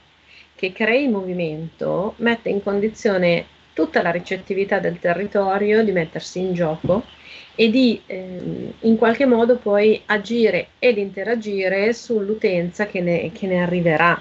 [0.56, 7.04] che crei movimento mette in condizione tutta la ricettività del territorio di mettersi in gioco
[7.54, 13.62] e di ehm, in qualche modo poi agire ed interagire sull'utenza che ne, che ne
[13.62, 14.20] arriverà.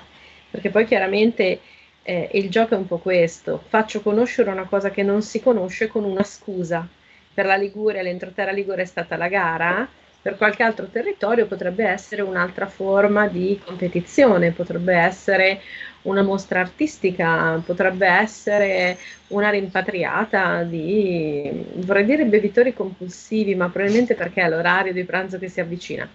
[0.50, 1.60] Perché poi chiaramente
[2.04, 5.88] eh, il gioco è un po' questo, faccio conoscere una cosa che non si conosce
[5.88, 6.86] con una scusa.
[7.32, 9.88] Per la Liguria, l'entroterra Ligure è stata la gara,
[10.24, 15.60] per qualche altro territorio potrebbe essere un'altra forma di competizione, potrebbe essere
[16.02, 18.96] una mostra artistica, potrebbe essere
[19.28, 25.48] una rimpatriata di, vorrei dire bevitori compulsivi, ma probabilmente perché è l'orario di pranzo che
[25.48, 26.08] si avvicina.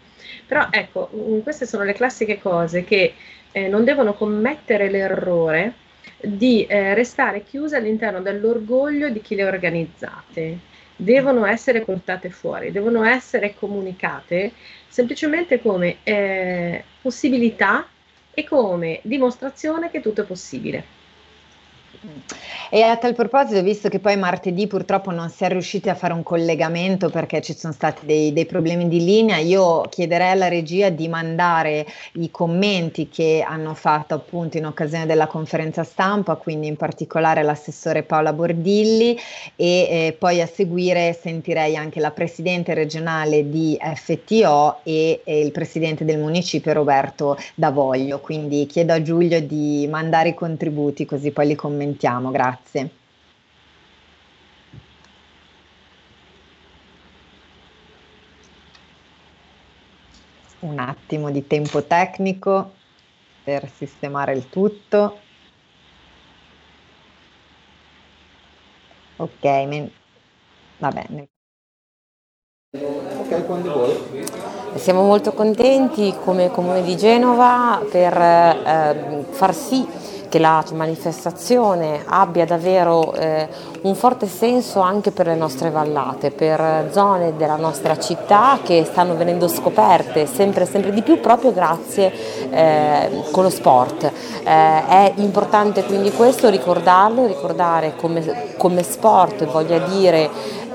[0.45, 1.09] Però ecco,
[1.43, 3.13] queste sono le classiche cose che
[3.51, 5.73] eh, non devono commettere l'errore
[6.21, 10.59] di eh, restare chiuse all'interno dell'orgoglio di chi le ha organizzate.
[10.95, 14.51] Devono essere portate fuori, devono essere comunicate
[14.87, 17.87] semplicemente come eh, possibilità
[18.33, 20.98] e come dimostrazione che tutto è possibile.
[22.71, 26.13] E a tal proposito, visto che poi martedì purtroppo non si è riusciti a fare
[26.13, 30.89] un collegamento perché ci sono stati dei, dei, problemi di linea, io chiederei alla regia
[30.89, 36.77] di mandare i commenti che hanno fatto appunto in occasione della conferenza stampa, quindi in
[36.77, 39.17] particolare l'assessore Paola Bordilli
[39.55, 45.51] e eh, poi a seguire sentirei anche la presidente regionale di FTO e, e il
[45.51, 48.19] presidente del municipio Roberto Davoglio.
[48.19, 52.97] Quindi chiedo a Giulio di mandare i contributi così poi li commentiamo commentiamo, grazie.
[60.59, 62.75] Un attimo di tempo tecnico
[63.43, 65.21] per sistemare il tutto.
[69.15, 69.89] Ok,
[70.77, 71.29] va bene.
[72.71, 74.58] Ok, quando vuoi.
[74.75, 79.85] Siamo molto contenti come Comune di Genova per eh, far sì
[80.29, 83.47] che la manifestazione abbia davvero eh,
[83.81, 89.15] un forte senso anche per le nostre vallate, per zone della nostra città che stanno
[89.15, 92.13] venendo scoperte sempre, sempre di più proprio grazie
[92.51, 94.03] eh, con lo sport.
[94.03, 94.11] Eh,
[94.43, 100.29] è importante quindi questo ricordarlo, ricordare come, come sport voglia dire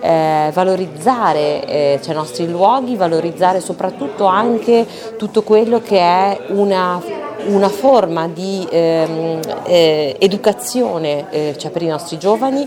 [0.04, 4.86] eh, valorizzare eh, cioè i nostri luoghi, valorizzare soprattutto anche
[5.16, 11.88] tutto quello che è una una forma di ehm, eh, educazione eh, cioè per i
[11.88, 12.66] nostri giovani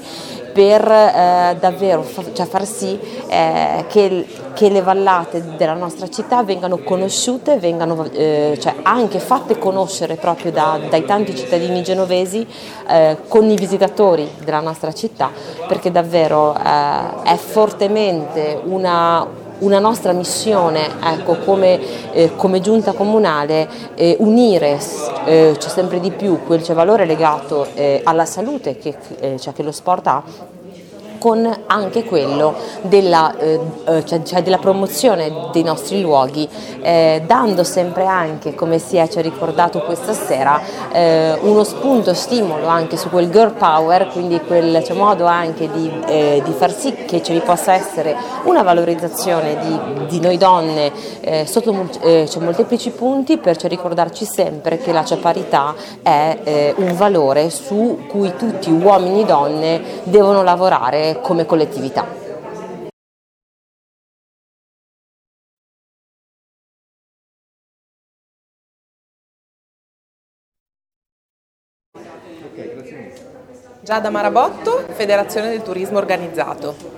[0.58, 6.42] per eh, davvero fa, cioè far sì eh, che, che, le vallate della nostra città
[6.42, 12.48] vengano conosciute, vengano eh, cioè anche fatte conoscere proprio da, dai tanti cittadini genovesi
[12.88, 15.30] eh, con i visitatori della nostra città,
[15.68, 19.28] perché davvero è fortemente una,
[19.60, 21.80] una nostra missione ecco, come,
[22.12, 24.80] eh, come, giunta comunale eh, unire
[25.26, 29.72] eh, sempre di più quel valore legato eh, alla salute che, eh, cioè che lo
[29.72, 30.24] sport ha
[31.18, 36.48] con anche quello della, eh, eh, cioè, cioè della, promozione dei nostri luoghi,
[36.82, 40.60] eh, dando sempre anche, come si è ci ha ricordato questa sera,
[40.92, 45.92] eh, uno spunto stimolo anche su quel girl power, quindi quel cioè, modo anche di,
[46.08, 51.46] eh, di, far sì che ci possa essere una valorizzazione di, di noi donne eh,
[51.46, 57.50] sotto cioè, molteplici punti per cioè, ricordarci sempre che la cioè, parità è un valore
[57.50, 62.06] su cui tutti uomini e donne devono lavorare come collettività.
[73.82, 76.97] Giada Marabotto, Federazione del Turismo Organizzato.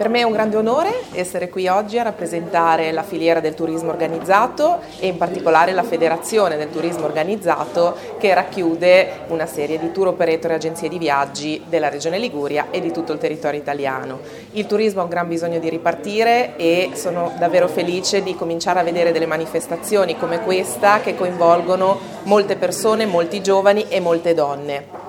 [0.00, 3.90] Per me è un grande onore essere qui oggi a rappresentare la filiera del turismo
[3.90, 10.06] organizzato e in particolare la Federazione del Turismo Organizzato che racchiude una serie di tour
[10.06, 14.20] operator e agenzie di viaggi della Regione Liguria e di tutto il territorio italiano.
[14.52, 18.84] Il turismo ha un gran bisogno di ripartire e sono davvero felice di cominciare a
[18.84, 25.00] vedere delle manifestazioni come questa che coinvolgono molte persone, molti giovani e molte donne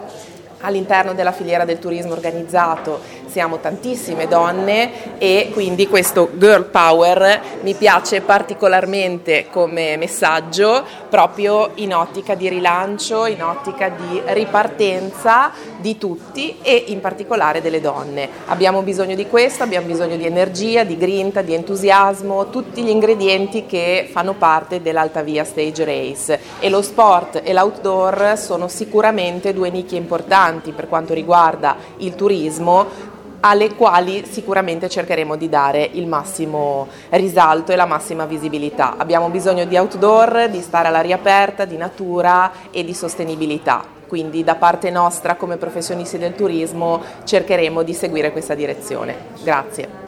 [0.62, 3.00] all'interno della filiera del turismo organizzato
[3.32, 11.93] siamo tantissime donne e quindi questo girl power mi piace particolarmente come messaggio proprio in
[11.93, 18.28] ottica di rilancio, in ottica di ripartenza di tutti e in particolare delle donne.
[18.47, 23.66] Abbiamo bisogno di questo, abbiamo bisogno di energia, di grinta, di entusiasmo, tutti gli ingredienti
[23.66, 29.70] che fanno parte dell'Alta Via Stage Race e lo sport e l'outdoor sono sicuramente due
[29.70, 36.88] nicchie importanti per quanto riguarda il turismo alle quali sicuramente cercheremo di dare il massimo
[37.10, 38.96] risalto e la massima visibilità.
[38.98, 43.84] Abbiamo bisogno di outdoor, di stare all'aria aperta, di natura e di sostenibilità.
[44.08, 49.16] Quindi da parte nostra come professionisti del turismo cercheremo di seguire questa direzione.
[49.42, 50.00] Grazie.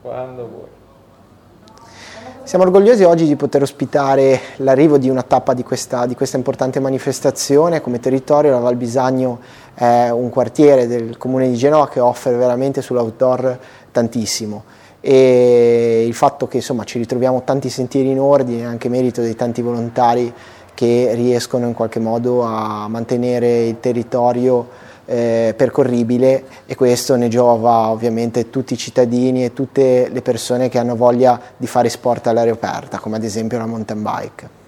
[0.00, 0.75] Quando vuoi.
[2.46, 6.78] Siamo orgogliosi oggi di poter ospitare l'arrivo di una tappa di questa, di questa, importante
[6.78, 7.80] manifestazione.
[7.80, 9.40] Come territorio la Val Bisagno
[9.74, 13.58] è un quartiere del comune di Genova che offre veramente sull'outdoor
[13.90, 14.62] tantissimo
[15.00, 19.34] e il fatto che insomma, ci ritroviamo tanti sentieri in ordine è anche merito dei
[19.34, 20.32] tanti volontari
[20.72, 24.68] che riescono in qualche modo a mantenere il territorio
[25.06, 30.78] eh, percorribile e questo ne giova ovviamente tutti i cittadini e tutte le persone che
[30.78, 34.64] hanno voglia di fare sport all'aria aperta, come ad esempio la mountain bike.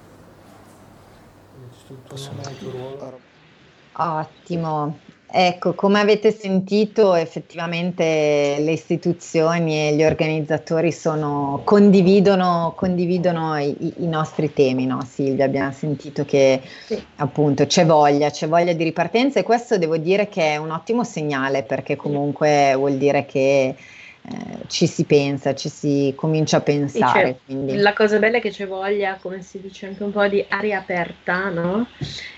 [4.01, 4.99] Ottimo,
[5.31, 14.07] Ecco, come avete sentito, effettivamente le istituzioni e gli organizzatori sono, condividono, condividono i, i,
[14.07, 15.05] nostri temi, no?
[15.07, 15.45] Silvia?
[15.45, 16.99] Abbiamo sentito che sì.
[17.17, 21.05] appunto c'è voglia, c'è voglia di ripartenza e questo devo dire che è un ottimo
[21.05, 23.75] segnale perché comunque vuol dire che
[24.23, 24.35] eh,
[24.69, 27.41] ci si pensa, ci si comincia a pensare.
[27.47, 30.79] La cosa bella è che c'è voglia, come si dice, anche un po' di aria
[30.79, 31.87] aperta, no?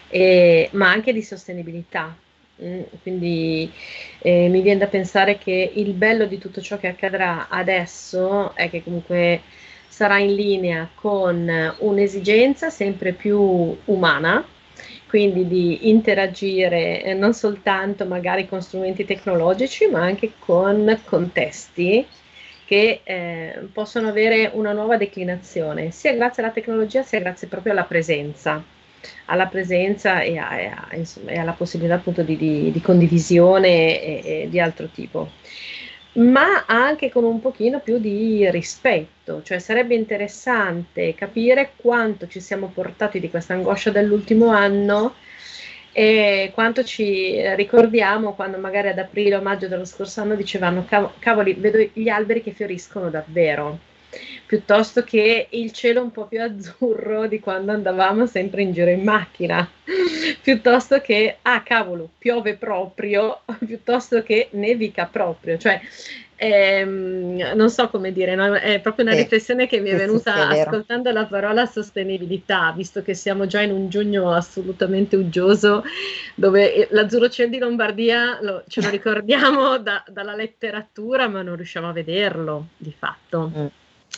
[0.08, 2.16] E, ma anche di sostenibilità
[3.02, 3.70] quindi
[4.18, 8.68] eh, mi viene da pensare che il bello di tutto ciò che accadrà adesso è
[8.68, 9.40] che comunque
[9.88, 14.46] sarà in linea con un'esigenza sempre più umana,
[15.08, 22.06] quindi di interagire eh, non soltanto magari con strumenti tecnologici, ma anche con contesti
[22.64, 27.84] che eh, possono avere una nuova declinazione, sia grazie alla tecnologia sia grazie proprio alla
[27.84, 28.69] presenza
[29.26, 34.02] alla presenza e, a, e, a, insomma, e alla possibilità appunto di, di, di condivisione
[34.02, 35.30] e, e, di altro tipo.
[36.12, 42.66] Ma anche con un pochino più di rispetto, cioè sarebbe interessante capire quanto ci siamo
[42.66, 45.14] portati di questa angoscia dell'ultimo anno
[45.92, 50.86] e quanto ci ricordiamo quando magari ad aprile o maggio dello scorso anno dicevano
[51.18, 53.78] cavoli, vedo gli alberi che fioriscono davvero
[54.46, 59.02] piuttosto che il cielo un po' più azzurro di quando andavamo sempre in giro in
[59.02, 59.68] macchina,
[60.42, 65.80] piuttosto che, ah cavolo, piove proprio, piuttosto che nevica proprio, cioè
[66.34, 68.54] ehm, non so come dire, no?
[68.54, 72.72] è proprio una eh, riflessione che mi è venuta sì, è ascoltando la parola sostenibilità,
[72.74, 75.84] visto che siamo già in un giugno assolutamente uggioso,
[76.34, 81.88] dove l'azzurro cielo di Lombardia lo, ce lo ricordiamo da, dalla letteratura, ma non riusciamo
[81.88, 83.52] a vederlo di fatto.
[83.54, 83.66] Mm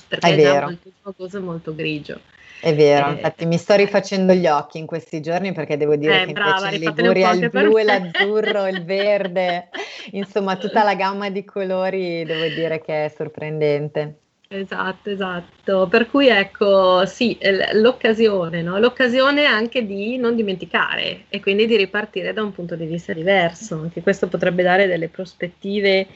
[0.08, 2.20] perché è, è già molto focoso e molto grigio.
[2.60, 6.22] È vero, eh, infatti mi sto rifacendo gli occhi in questi giorni perché devo dire
[6.22, 9.68] eh, che brava, invece in Liguria il blu, l'azzurro, il verde,
[10.12, 14.18] insomma tutta la gamma di colori devo dire che è sorprendente.
[14.46, 15.88] Esatto, esatto.
[15.88, 17.38] Per cui ecco, sì,
[17.72, 18.78] l'occasione, no?
[18.78, 23.76] l'occasione anche di non dimenticare e quindi di ripartire da un punto di vista diverso.
[23.76, 26.06] Anche questo potrebbe dare delle prospettive,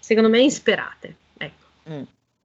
[0.00, 1.14] secondo me, isperate.
[1.36, 1.64] Ecco.
[1.90, 2.02] Mm.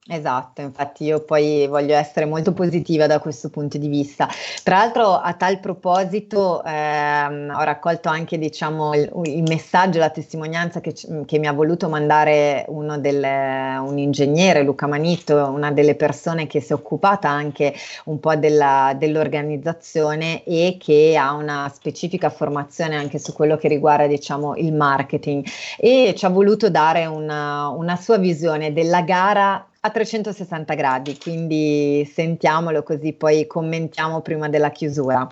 [0.09, 4.29] Esatto, infatti io poi voglio essere molto positiva da questo punto di vista.
[4.63, 10.79] Tra l'altro a tal proposito ehm, ho raccolto anche diciamo, il, il, messaggio, la testimonianza
[10.79, 10.93] che,
[11.25, 16.61] che, mi ha voluto mandare uno del, un ingegnere, Luca Manito, una delle persone che
[16.61, 17.73] si è occupata anche
[18.05, 24.07] un po' della, dell'organizzazione e che ha una specifica formazione anche su quello che riguarda
[24.07, 25.45] diciamo, il marketing
[25.77, 32.09] e ci ha voluto dare una, una sua visione della gara a 360 gradi, quindi
[32.11, 35.27] sentiamolo così poi commentiamo prima della chiusura.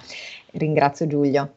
[0.51, 1.51] Ringrazio Giulio.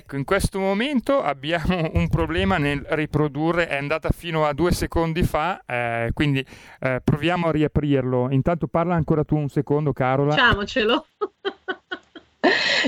[0.00, 5.22] Ecco, in questo momento abbiamo un problema nel riprodurre, è andata fino a due secondi
[5.22, 6.42] fa, eh, quindi
[6.80, 8.30] eh, proviamo a riaprirlo.
[8.30, 10.34] Intanto parla ancora tu un secondo, Carola.
[10.34, 11.06] Facciamocelo.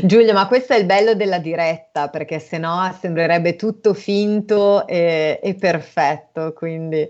[0.01, 5.55] Giulio, ma questo è il bello della diretta, perché sennò sembrerebbe tutto finto e, e,
[5.55, 7.07] perfetto, quindi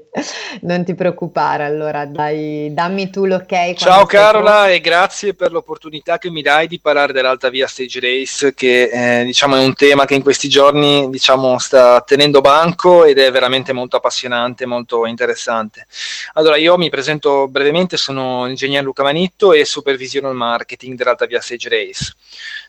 [0.62, 1.64] non ti preoccupare.
[1.64, 3.74] Allora, dai, dammi tu l'ok.
[3.74, 8.55] Ciao Carola e grazie per l'opportunità che mi dai di parlare dell'Alta Via Stage Race,
[8.55, 13.18] che eh, diciamo è un tema che in questi giorni diciamo, sta tenendo banco ed
[13.18, 15.87] è veramente molto appassionante, molto interessante.
[16.35, 21.41] Allora, io mi presento brevemente, sono l'ingegnere Luca Manitto e supervisiono il marketing dell'Alta Via
[21.41, 22.14] Stage Race.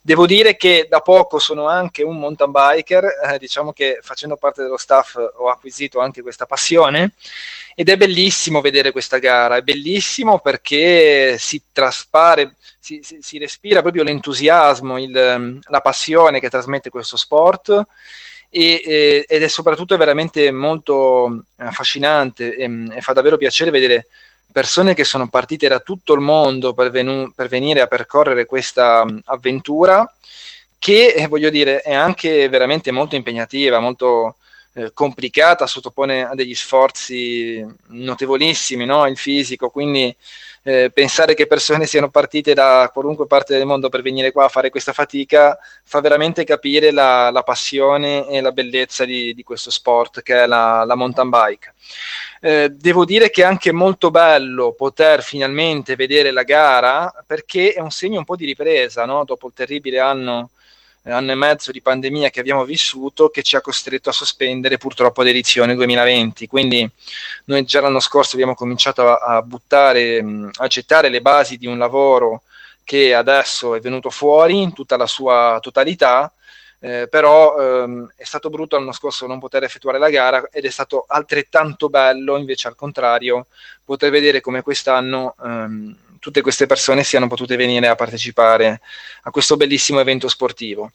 [0.06, 4.62] Devo dire che da poco sono anche un mountain biker, eh, diciamo che facendo parte
[4.62, 7.14] dello staff ho acquisito anche questa passione
[7.74, 13.80] ed è bellissimo vedere questa gara, è bellissimo perché si traspare, si, si, si respira
[13.80, 17.86] proprio l'entusiasmo, il, la passione che trasmette questo sport.
[18.50, 24.08] Ed è soprattutto veramente molto affascinante e, e, fa davvero piacere vedere
[24.54, 29.06] persone che sono partite da tutto il mondo per, venu- per venire a percorrere questa
[29.26, 30.10] avventura
[30.80, 34.36] che, eh, voglio dire, è anche veramente molto impegnativa, molto
[34.74, 39.06] eh, complicata, sottopone a degli sforzi notevolissimi, no?
[39.08, 40.16] il fisico, quindi
[40.66, 44.50] eh, pensare che persone siano partite da qualunque parte del mondo per venire qua a
[44.50, 49.70] fare questa fatica fa veramente capire la, la passione e la bellezza di, di, questo
[49.70, 51.74] sport che è la, la mountain bike.
[52.40, 57.80] Eh, devo dire che è anche molto bello poter finalmente vedere la gara perché è
[57.80, 59.24] un segno un po' di ripresa no?
[59.26, 60.50] dopo il terribile anno
[61.12, 65.22] anno e mezzo di pandemia che abbiamo vissuto che ci ha costretto a sospendere purtroppo
[65.22, 66.48] l'edizione 2020.
[66.48, 66.90] Quindi
[67.46, 70.24] noi già l'anno scorso abbiamo cominciato a, a buttare,
[70.54, 72.44] a gettare le basi di un lavoro
[72.84, 76.32] che adesso è venuto fuori in tutta la sua totalità.
[76.80, 80.70] Eh, però ehm, è stato brutto l'anno scorso non poter effettuare la gara ed è
[80.70, 83.46] stato altrettanto bello invece al contrario
[83.86, 88.80] poter vedere come quest'anno ehm, tutte queste persone siano potute venire a partecipare
[89.24, 90.94] a questo bellissimo evento sportivo.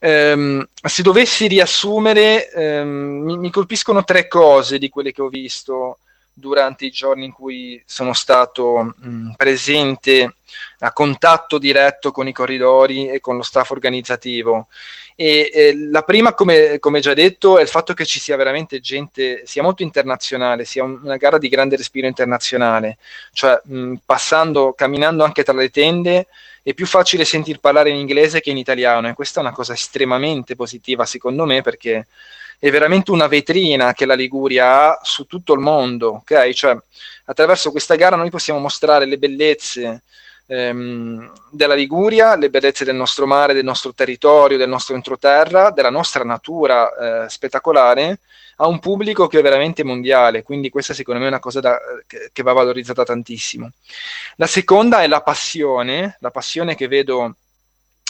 [0.00, 2.88] Um, se dovessi riassumere, um,
[3.22, 5.98] mi, mi, colpiscono tre cose di quelle che ho visto
[6.32, 10.34] durante i giorni in cui sono stato mh, presente
[10.80, 14.68] a contatto diretto con i corridori e con lo staff organizzativo.
[15.14, 18.80] E, e la prima, come, come, già detto, è il fatto che ci sia veramente
[18.80, 22.98] gente, sia molto internazionale, sia un, una gara di grande respiro internazionale,
[23.32, 26.26] cioè mh, passando, camminando anche tra le tende,
[26.62, 29.72] è più facile sentir parlare in inglese che in italiano e questa è una cosa
[29.72, 32.06] estremamente positiva secondo me perché
[32.58, 36.50] è veramente una vetrina che la Liguria ha su tutto il mondo, ok?
[36.50, 36.76] Cioè,
[37.26, 40.02] attraverso questa gara noi possiamo mostrare le bellezze
[40.46, 45.90] ehm, della Liguria, le bellezze del nostro mare, del nostro territorio, del nostro entroterra, della
[45.90, 48.20] nostra natura eh, spettacolare
[48.56, 51.78] a un pubblico che è veramente mondiale, quindi questa secondo me è una cosa da,
[52.06, 53.70] che, che va valorizzata tantissimo.
[54.36, 57.36] La seconda è la passione, la passione che vedo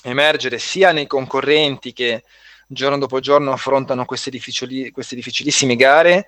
[0.04, 2.22] emergere sia nei concorrenti che
[2.68, 6.26] giorno dopo giorno affrontano queste, difficili, queste difficilissime gare,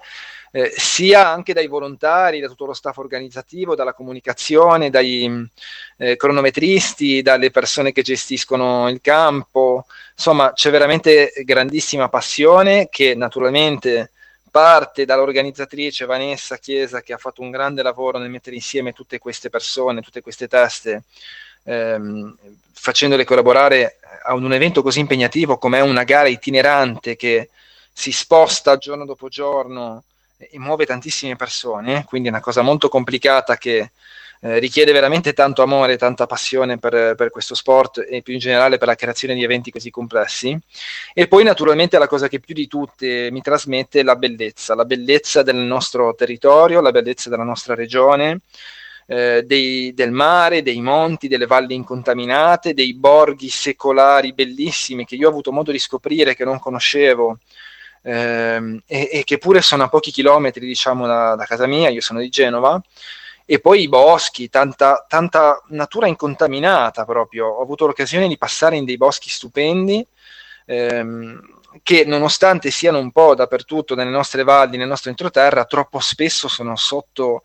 [0.50, 5.48] eh, sia anche dai volontari, da tutto lo staff organizzativo, dalla comunicazione, dai
[5.98, 9.86] eh, cronometristi, dalle persone che gestiscono il campo.
[10.12, 14.10] Insomma, c'è veramente grandissima passione che naturalmente
[14.50, 19.50] parte dall'organizzatrice Vanessa Chiesa che ha fatto un grande lavoro nel mettere insieme tutte queste
[19.50, 21.04] persone, tutte queste teste
[21.64, 22.36] ehm,
[22.72, 27.50] facendole collaborare a un, un evento così impegnativo come è una gara itinerante che
[27.92, 30.04] si sposta giorno dopo giorno
[30.38, 33.90] e muove tantissime persone, quindi è una cosa molto complicata che
[34.40, 38.78] eh, richiede veramente tanto amore, tanta passione per, per, questo sport e più in generale
[38.78, 40.56] per la creazione di eventi così complessi.
[41.12, 44.84] E poi naturalmente la cosa che più di tutte mi trasmette è la bellezza, la
[44.84, 48.40] bellezza del nostro territorio, la bellezza della nostra regione,
[49.06, 55.26] eh, dei, del mare, dei monti, delle valli incontaminate, dei borghi secolari bellissimi che io
[55.26, 57.38] ho avuto modo di scoprire che non conoscevo.
[58.08, 62.00] Ehm, e, e, che pure sono a pochi chilometri diciamo da, da, casa mia, io
[62.00, 62.80] sono di Genova,
[63.44, 67.46] e poi i boschi, tanta, tanta natura incontaminata proprio.
[67.48, 70.06] Ho avuto l'occasione di passare in dei boschi stupendi
[70.64, 76.48] ehm, che nonostante siano un po' dappertutto nelle nostre valli, nel nostro entroterra, troppo spesso
[76.48, 77.42] sono sotto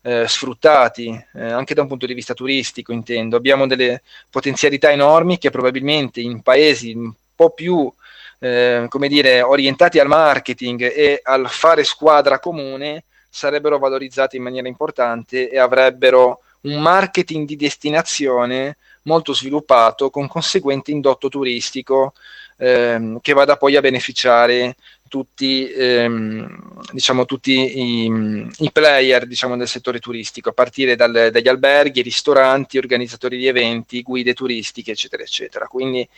[0.00, 3.36] eh, sfruttati, eh, anche da un punto di vista turistico intendo.
[3.36, 7.92] Abbiamo delle potenzialità enormi che probabilmente in paesi un po' più
[8.38, 14.68] eh, come dire, orientati al marketing e al fare squadra comune sarebbero valorizzati in maniera
[14.68, 22.14] importante e avrebbero un marketing di destinazione molto sviluppato con conseguente indotto turistico
[22.56, 24.76] ehm, che vada poi a beneficiare
[25.08, 31.48] tutti, ehm, diciamo, tutti i, i player diciamo, del settore turistico, a partire dal, dagli
[31.48, 35.66] alberghi, ristoranti, organizzatori di eventi, guide turistiche, eccetera, eccetera.
[35.66, 36.08] Quindi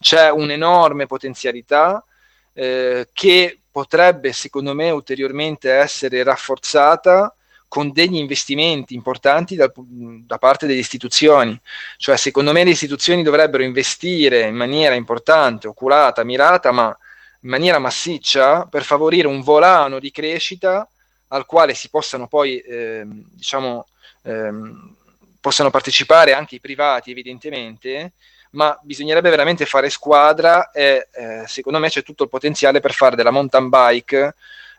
[0.00, 2.04] c'è un'enorme potenzialità
[2.52, 7.32] eh, che potrebbe, secondo me, ulteriormente essere rafforzata
[7.68, 11.58] con degli investimenti importanti da, da, parte delle istituzioni.
[11.98, 16.96] Cioè, secondo me le istituzioni dovrebbero investire in maniera importante, oculata, mirata, ma
[17.40, 20.88] in maniera massiccia per favorire un volano di crescita
[21.28, 23.86] al quale si possano poi, eh, diciamo,
[24.22, 24.96] ehm,
[25.40, 28.12] possano partecipare anche i privati, evidentemente,
[28.50, 33.14] ma bisognerebbe veramente fare squadra e eh, secondo me c'è tutto il potenziale per fare
[33.14, 34.34] della mountain bike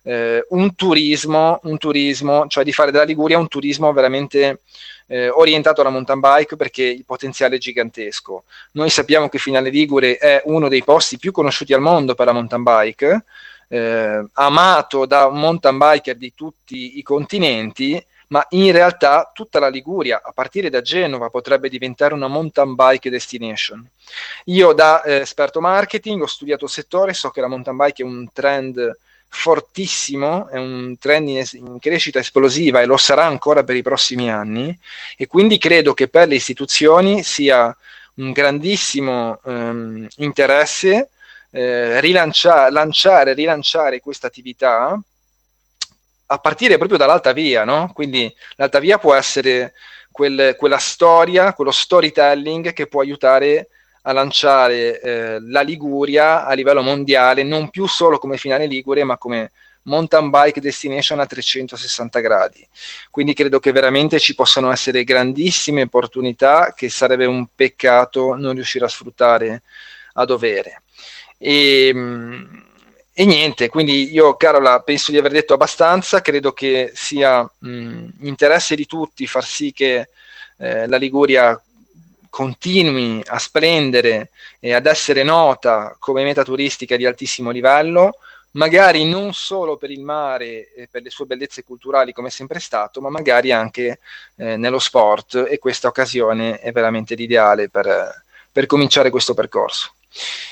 [0.10, 4.62] eh, un turismo, un turismo, cioè di fare della Liguria un turismo veramente
[5.06, 8.46] eh, orientato alla mountain bike perché il potenziale è gigantesco.
[8.72, 12.32] Noi sappiamo che Finale Ligure è uno dei posti più conosciuti al mondo per la
[12.32, 13.24] mountain bike,
[13.68, 20.22] eh, amato da mountain biker di tutti i continenti, ma in realtà tutta la Liguria,
[20.24, 23.88] a partire da Genova, potrebbe diventare una mountain bike destination.
[24.46, 28.06] Io da eh, esperto marketing ho studiato il settore, so che la mountain bike è
[28.06, 28.98] un trend
[29.30, 34.30] fortissimo, è un trend in, in, crescita esplosiva e lo sarà ancora per i prossimi
[34.30, 34.78] anni
[35.16, 37.76] e quindi credo che per le istituzioni sia
[38.16, 41.10] un grandissimo ehm, interesse
[41.52, 45.00] eh, rilanciare, lanciare, rilanciare questa attività
[46.32, 47.92] a partire proprio dall'alta via, no?
[47.94, 49.74] Quindi l'alta via può essere
[50.12, 53.70] quel, quella storia, quello storytelling che può aiutare
[54.04, 59.18] a lanciare eh, la Liguria a livello mondiale, non più solo come finale Ligure, ma
[59.18, 59.52] come
[59.84, 62.68] mountain bike destination a 360 gradi.
[63.10, 68.86] Quindi credo che veramente ci possano essere grandissime opportunità che sarebbe un peccato non riuscire
[68.86, 69.64] a sfruttare
[70.14, 70.84] a dovere.
[71.38, 71.90] E,
[73.14, 78.76] e niente, quindi io Carola penso di aver detto abbastanza, credo che sia mh, interesse
[78.76, 80.10] di tutti far sì che
[80.58, 81.60] eh, la Liguria
[82.40, 84.30] continui a splendere
[84.62, 88.14] e ad essere nota come meta turistica di altissimo livello,
[88.52, 92.62] magari non solo per il mare e per le sue bellezze culturali come è sempre
[92.62, 94.00] stato, ma magari anche
[94.38, 99.96] eh, nello sport e questa occasione è veramente l'ideale per, per cominciare questo percorso.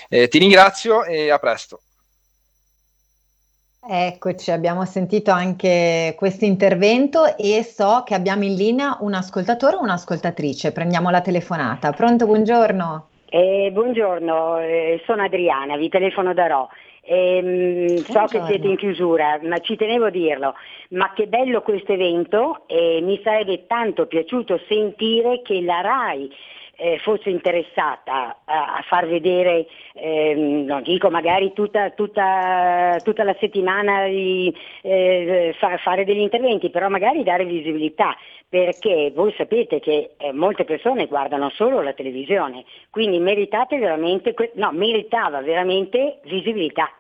[0.09, 1.83] Eh, ti ringrazio e a presto.
[3.89, 9.81] Eccoci, abbiamo sentito anche questo intervento e so che abbiamo in linea un ascoltatore o
[9.81, 10.73] un'ascoltatrice.
[10.73, 11.93] Prendiamo la telefonata.
[11.93, 13.07] Pronto, buongiorno.
[13.29, 16.69] Eh, buongiorno, eh, sono Adriana, vi telefono da Ro.
[17.01, 20.53] Eh, so che siete in chiusura, ma ci tenevo a dirlo.
[20.89, 26.29] Ma che bello questo evento e mi sarebbe tanto piaciuto sentire che la RAI
[26.77, 33.35] eh, fosse interessata a, a far vedere, ehm, non dico magari tutta, tutta, tutta la
[33.39, 34.53] settimana di
[34.83, 38.15] eh, fa, fare degli interventi, però magari dare visibilità,
[38.47, 44.71] perché voi sapete che eh, molte persone guardano solo la televisione, quindi meritate veramente, no,
[44.71, 46.91] meritava veramente visibilità.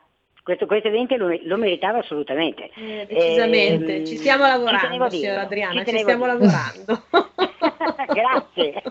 [0.41, 2.69] Questo, questo, evento lo, lo, meritava assolutamente.
[2.75, 7.03] Eh, decisamente, eh, ci stiamo lavorando, signora Adriana, ci, ci stiamo lavorando.
[8.07, 8.81] Grazie.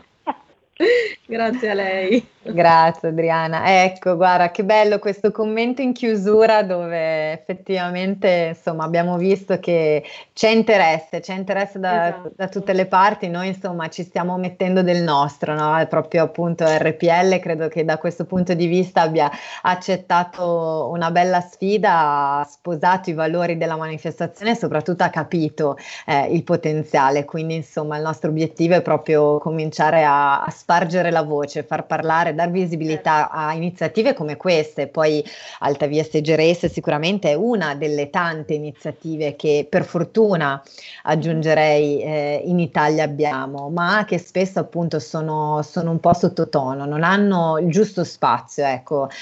[1.27, 2.27] Grazie a lei.
[2.53, 3.83] Grazie Adriana.
[3.85, 10.51] Ecco, guarda che bello questo commento in chiusura dove effettivamente insomma abbiamo visto che c'è
[10.51, 12.33] interesse, c'è interesse da, esatto.
[12.37, 15.85] da tutte le parti, noi insomma ci stiamo mettendo del nostro, no?
[15.89, 19.31] proprio appunto RPL credo che da questo punto di vista abbia
[19.63, 26.33] accettato una bella sfida, ha sposato i valori della manifestazione e soprattutto ha capito eh,
[26.33, 31.63] il potenziale, quindi insomma il nostro obiettivo è proprio cominciare a, a spargere la voce,
[31.63, 35.25] far parlare dar visibilità a iniziative come queste, poi
[35.61, 40.61] Alta Via Stage Race sicuramente è una delle tante iniziative che per fortuna
[41.05, 47.05] aggiungerei eh, in Italia abbiamo, ma che spesso appunto sono, sono, un po' sottotono, non
[47.05, 48.65] hanno il giusto spazio.
[48.65, 49.15] Ecco, eh,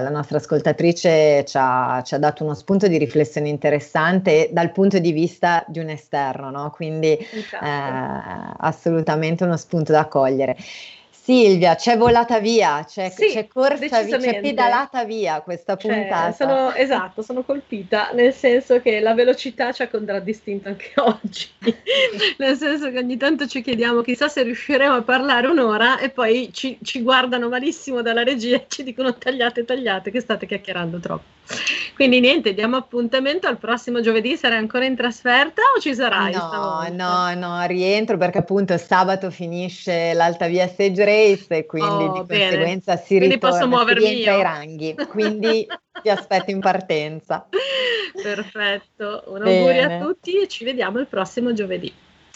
[0.00, 4.98] la nostra ascoltatrice ci ha, ci ha, dato uno spunto di riflessione interessante dal punto
[4.98, 6.72] di vista di un esterno, no?
[6.72, 7.64] quindi esatto.
[7.64, 10.56] eh, assolutamente uno spunto da cogliere.
[11.22, 16.32] Silvia, c'è volata via, c'è, sì, c'è corsa via, c'è pedalata via questa cioè, puntata.
[16.32, 21.48] Sono, esatto, sono colpita, nel senso che la velocità ci ha contraddistinto anche oggi,
[22.38, 26.50] nel senso che ogni tanto ci chiediamo chissà se riusciremo a parlare un'ora e poi
[26.52, 31.40] ci, ci guardano malissimo dalla regia e ci dicono tagliate, tagliate, che state chiacchierando troppo.
[31.94, 34.36] Quindi niente, diamo appuntamento al prossimo giovedì.
[34.36, 36.32] Sarai ancora in trasferta o ci sarai?
[36.32, 37.34] No, stavolta?
[37.34, 42.22] no, no, rientro perché appunto sabato finisce l'Alta Via Stage Race e quindi Oh, di
[42.24, 42.44] bene.
[42.44, 44.94] conseguenza si Quindi ritorna, posso si ai ranghi.
[45.08, 45.66] Quindi
[46.02, 47.46] ti aspetto in partenza.
[48.22, 49.98] Perfetto, un augurio a Bene.
[50.00, 51.92] tutti e ci vediamo il prossimo giovedì.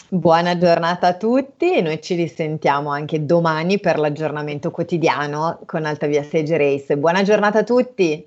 [0.09, 6.07] Buona giornata a tutti e noi ci risentiamo anche domani per l'aggiornamento quotidiano con Alta
[6.07, 6.97] Via Stage Race.
[6.97, 8.25] Buona giornata a tutti!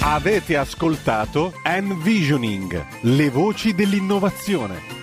[0.00, 4.97] Avete ascoltato Envisioning, le voci dell'innovazione.